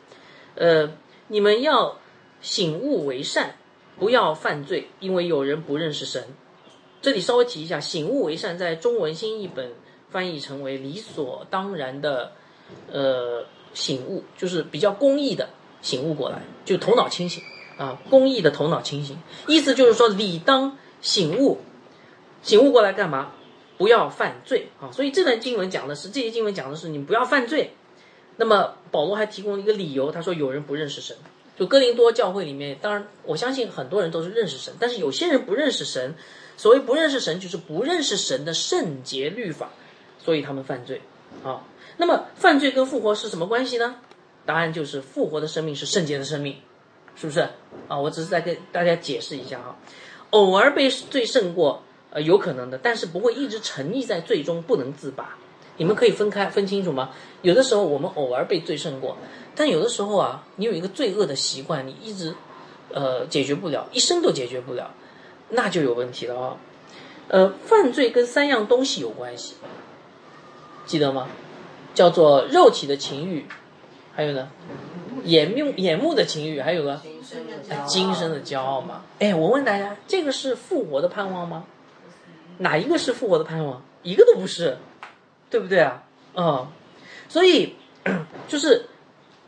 [0.56, 0.92] 呃，
[1.28, 2.00] 你们要
[2.42, 3.56] 醒悟为善，
[4.00, 6.24] 不要犯罪，因为有人不认识神。
[7.02, 9.74] 这里稍微提一下，醒悟为善，在中文新译本
[10.10, 12.32] 翻译成为理所当然的，
[12.92, 13.46] 呃。
[13.80, 15.50] 醒悟就是比较公益的
[15.82, 17.42] 醒悟过来，就头脑清醒
[17.78, 19.18] 啊，公益的头脑清醒，
[19.48, 21.60] 意思就是说理当醒悟，
[22.44, 23.32] 醒悟过来干嘛？
[23.78, 24.92] 不要犯罪啊！
[24.92, 27.74] 所以这段经文讲的是这些经文讲的是你不要犯罪。
[28.36, 31.16] 那么保罗还提供了一个理由，他说有人不认识神，
[31.58, 36.16] 就哥林多教会里面，当然我相信很多人都是认识神，但是有些人不认识神。
[36.58, 39.70] 所谓不认识神，就是不认识神的圣洁律法，
[40.22, 41.02] 所以他们犯罪
[41.42, 41.64] 啊。
[42.00, 43.98] 那么犯罪跟复活是什么关系呢？
[44.46, 46.56] 答案就是复活的生命是圣洁的生命，
[47.14, 47.42] 是不是
[47.90, 48.00] 啊？
[48.00, 49.76] 我只是在跟大家解释一下啊。
[50.30, 55.36] 偶尔被罪胜过，呃，有可能的，但是不会一直沉溺在罪中不能自拔。
[55.76, 57.10] 你们可以分开分清楚吗？
[57.42, 59.18] 有的时候我们偶尔被罪胜过，
[59.54, 62.34] 但有的时候啊，你有一个罪恶的习惯，你一直
[62.94, 64.94] 呃解决不了，一生都解决不了。
[65.50, 66.58] 那就有问题了啊，
[67.28, 69.56] 呃，犯罪跟三样东西有关系，
[70.86, 71.28] 记得吗？
[72.00, 73.46] 叫做肉体的情欲，
[74.16, 74.50] 还有呢，
[75.26, 76.98] 眼目眼目的情欲，还有个
[77.86, 79.02] 今生的骄傲嘛。
[79.20, 81.66] 哎，我问大家，这个是复活的盼望吗？
[82.60, 83.84] 哪一个是复活的盼望？
[84.02, 84.78] 一个都不是，
[85.50, 86.06] 对不对啊？
[86.36, 86.68] 嗯，
[87.28, 87.76] 所以
[88.48, 88.86] 就是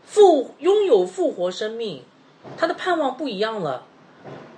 [0.04, 2.04] 复拥有复活生命，
[2.58, 3.86] 他的盼望不一样了。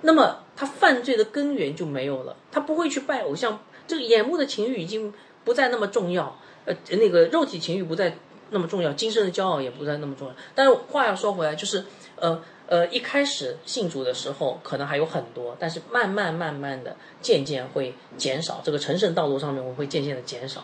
[0.00, 5.14] 那么他犯罪的根源就没有了，他不会去拜偶像，这个眼目的情欲已经
[5.44, 8.16] 不再那么重要，呃，那个肉体情欲不再
[8.50, 10.34] 那么重要，今生的骄傲也不再那么重要。
[10.54, 11.84] 但是话要说回来，就是
[12.16, 20.62] 呃呃，一开始信主的时候可能还有很多，但是慢慢慢慢的渐渐会减少，这个成圣道路上面我会渐渐的减少。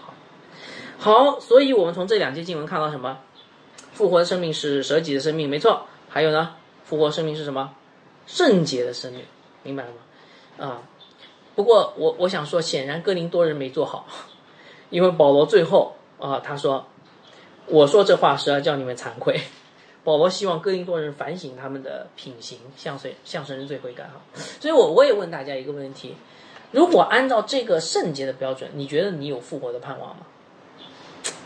[0.98, 3.18] 好，所以我们从这两节经文看到什么？
[3.92, 5.86] 复活的生命是舍己的生命，没错。
[6.09, 7.74] 还有呢，复活生命是什么？
[8.26, 9.22] 圣洁的生命，
[9.62, 10.66] 明白了吗？
[10.66, 10.82] 啊，
[11.55, 14.07] 不过我我想说，显然哥林多人没做好，
[14.91, 16.86] 因为保罗最后啊，他说
[17.66, 19.41] ：“我说这话是要叫你们惭愧。
[20.05, 24.20] ”保罗希望哥林多人反省他们的品行，向谁向神认罪悔改哈。
[24.61, 26.16] 所以我我也问大家一个问题：
[26.72, 30.26] 如果按照这个圣洁的标准，你觉得你有复活的盼望吗？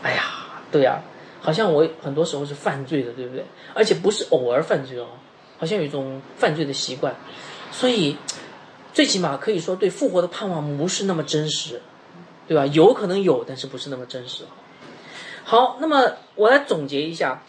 [0.01, 1.01] 哎呀，对呀，
[1.41, 3.43] 好像我很多时候是犯罪的，对不对？
[3.73, 5.07] 而且不是偶尔犯罪哦。
[5.57, 7.15] 好像有一种犯罪的习惯，
[7.71, 8.17] 所以
[8.93, 11.81] 最起码可以说对复活的盼望不是那么真实，
[12.47, 12.65] 对吧？
[12.67, 14.43] 有可能有，但是不是那么真实。
[15.43, 17.43] 好，那么我来总结一下，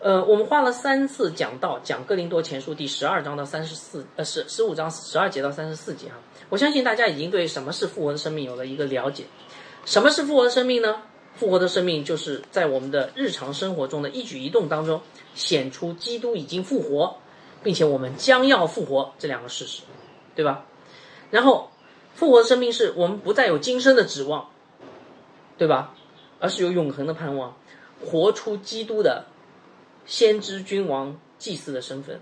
[0.00, 6.14] 呃，我们花了三次讲到讲哥林多前书第十二章到三十四，呃，十十五章十二节到三十四节哈。
[6.48, 9.24] 我相信大家已经对什么是复活的生命有了一个了解。
[9.84, 11.02] 什么是复活的生命呢？
[11.34, 15.00] 复活的生命就是在我们的日常生活中的一举一动当中
[15.34, 17.16] 显出基督已经复活。
[17.62, 19.82] 并且我们将要复活这两个事实，
[20.36, 20.66] 对吧？
[21.32, 21.68] 然后
[22.16, 24.48] 复活的生命是我们不再有今生的指望，
[25.56, 25.94] 对吧？
[26.40, 27.54] 而是有永恒的盼望，
[28.04, 29.26] 活出基督的
[30.06, 32.18] 先知、君王、祭司的身份。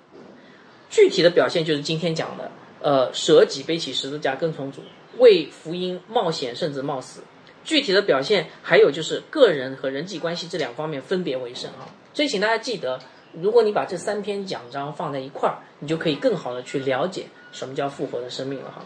[0.90, 2.50] 具体的表现就是今天讲的，
[2.82, 4.82] 呃，舍己背起十字架跟从主，
[5.18, 7.22] 为福音冒险甚至冒死。
[7.64, 11.88] 具体的表现还有就是个人和人际关系这两方面分别为胜啊。
[12.12, 13.00] 所以请大家记得。
[13.36, 18.84] 如果你把这三篇讲章放在一块儿，你就可以更好的去了解什么叫复活的生命了哈。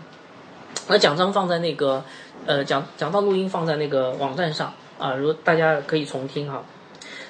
[0.89, 2.03] 把奖章放在那个，
[2.47, 6.65] 呃，讲讲到录音放在那个网站上啊，如大家可以重听哈。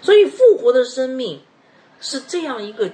[0.00, 1.40] 所以复活的生命
[2.00, 2.90] 是这样一个，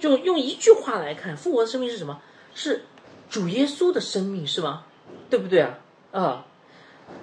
[0.00, 2.20] 就用一句话来看，复活的生命是什么？
[2.52, 2.84] 是
[3.30, 4.84] 主耶稣的生命是吗？
[5.30, 5.78] 对不对啊？
[6.10, 6.46] 啊，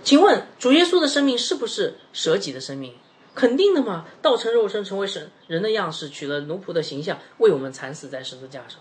[0.02, 2.96] 请问主耶稣的生命是不是舍己的生命？
[3.36, 8.80] 肯定的嘛，道成肉身，成为神人的样式，取了奴仆的形象，为我们惨死在十字架上。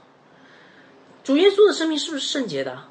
[1.24, 2.84] 主耶稣的生命是不是圣洁的？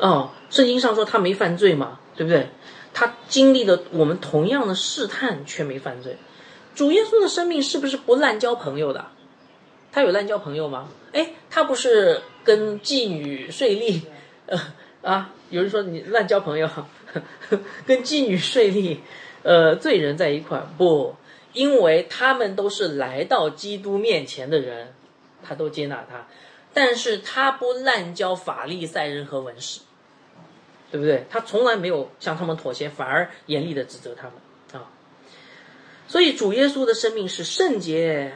[0.00, 2.48] 哦，圣经上说他没犯罪嘛，对不对？
[2.92, 6.16] 他经历了我们同样的试探，却没犯罪。
[6.74, 9.06] 主耶稣的生命是不是不滥交朋友的？
[9.92, 10.88] 他有滥交朋友吗？
[11.12, 14.02] 哎，他不是跟妓女睡利？
[14.46, 14.58] 呃
[15.02, 16.68] 啊，有人说你滥交朋友，
[17.86, 19.00] 跟妓女睡利。
[19.42, 21.16] 呃，罪人在一块不，
[21.54, 24.92] 因为他们都是来到基督面前的人，
[25.42, 26.28] 他都接纳他，
[26.74, 29.80] 但是他不滥交法利赛人和文士，
[30.90, 31.26] 对不对？
[31.30, 34.32] 他从来没有向他们妥协，反而严厉的指责他们
[34.72, 34.90] 啊。
[36.08, 38.32] 所以主耶稣的生命是圣洁，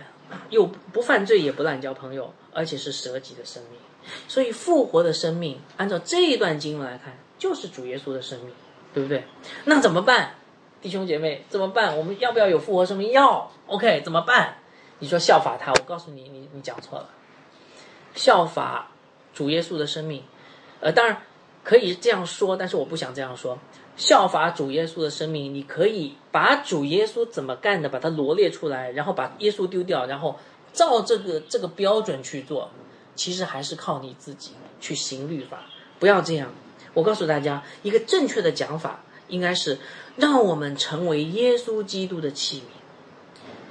[0.51, 3.81] 又不犯罪，也不滥交朋友，而且是舍己的生命。
[4.29, 8.51] 所以复活的生命，按照这一段经文来看，就是主耶稣的生命，
[8.93, 9.25] 对不对？
[9.65, 10.35] 那怎么办？
[10.83, 11.97] 弟兄姐妹怎么办？
[11.97, 13.11] 我们要不要有复活生命？
[13.13, 13.51] 要。
[13.67, 14.59] OK，怎么办？
[14.99, 17.09] 你说效法他，我告诉你，你你讲错了。
[18.15, 18.91] 效法
[19.33, 20.23] 主耶稣的生命，
[20.81, 21.23] 呃，当然
[21.65, 23.59] 可以这样说，但是我不想这样说。
[23.97, 30.39] 效法主耶稣的生命，你可以把主耶稣怎么干的，把它罗列出来，然后把耶稣丢掉，然后
[30.73, 32.71] 照这个这个标准去做。
[33.17, 35.65] 其实还是靠你自己去行律法，
[35.99, 36.53] 不要这样。
[36.93, 39.01] 我告诉大家一个正确的讲法。
[39.29, 39.79] 应该是
[40.17, 42.63] 让我们成为耶稣基督的器皿。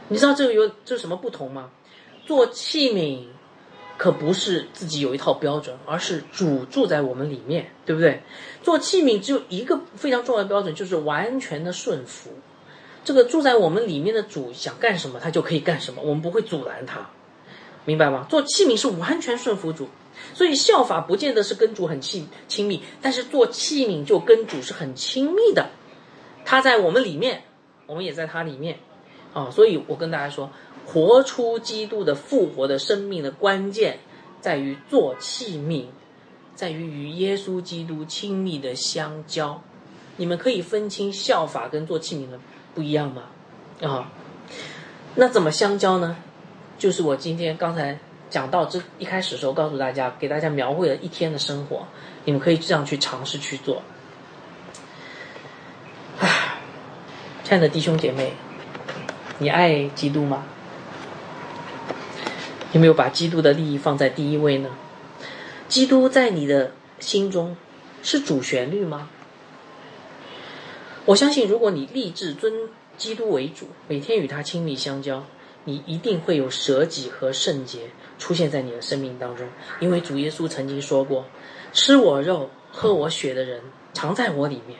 [0.07, 1.69] 你知道这个有这什么不同吗？
[2.25, 3.27] 做器皿
[4.03, 8.21] 可不是自己有一套标准，而是主住在我们里面，对不对？
[8.61, 12.31] 做器皿只有一个非常重要的标准，就是完全的顺服。
[13.05, 17.11] 这个住在我们里面的主想干什么，他就可以干什么，我们不会阻拦他，
[17.85, 18.27] 明白吗？
[18.29, 19.87] 做器皿是完全顺服主，
[20.33, 25.69] 所以效法不见得是跟主很亲亲密，但是做器皿就跟主是很亲密的。
[26.43, 27.43] 他在我们里面，
[27.87, 28.79] 我们也在他里面，
[29.33, 30.51] 啊，所以我跟大家说。
[30.85, 33.99] 活出基督的复活的生命的关键，
[34.41, 35.85] 在于做器皿，
[36.55, 39.61] 在于与耶稣基督亲密的相交。
[40.17, 42.39] 你们可以分清效法跟做器皿的
[42.75, 43.23] 不一样吗？
[43.81, 44.11] 啊，
[45.15, 46.17] 那怎么相交呢？
[46.77, 47.97] 就是我今天刚才
[48.29, 51.87] 讲到这一开始的时候，告诉大家，给大家描绘了一天的生活，
[52.25, 53.81] 你们可以这样去尝试去做。
[56.19, 56.59] 唉，
[57.43, 58.33] 亲爱的弟兄姐妹，
[59.39, 60.43] 你爱基督吗？
[62.73, 64.71] 有没有把基督的利益放在第一位呢？
[65.67, 67.55] 基督在你的心中
[68.01, 69.09] 是主旋律吗？
[71.05, 75.23] 我相信，如果你立志尊基督为主，每天与他亲密相交，
[75.65, 79.47] 你一定会有舍己和圣洁出现在你的生命当中。
[79.79, 81.25] 因为主耶稣曾经说过
[81.73, 83.61] ：“吃我肉、喝我血的人，
[83.93, 84.79] 藏在我里面，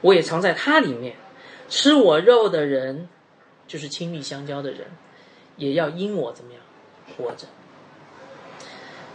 [0.00, 1.16] 我也藏在他里面。
[1.68, 3.06] 吃我肉的人，
[3.68, 4.86] 就是亲密相交的人，
[5.56, 6.62] 也要因我怎么样？”
[7.16, 7.46] 活着，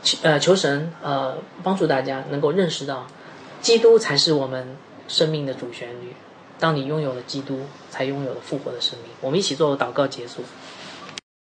[0.01, 3.07] 求呃求神呃帮助大家能够认识到，
[3.61, 4.77] 基督才是我们
[5.07, 6.13] 生命的主旋律。
[6.59, 9.09] 当你拥有了基督，才拥有了复活的生命。
[9.21, 10.43] 我们一起做祷告结束。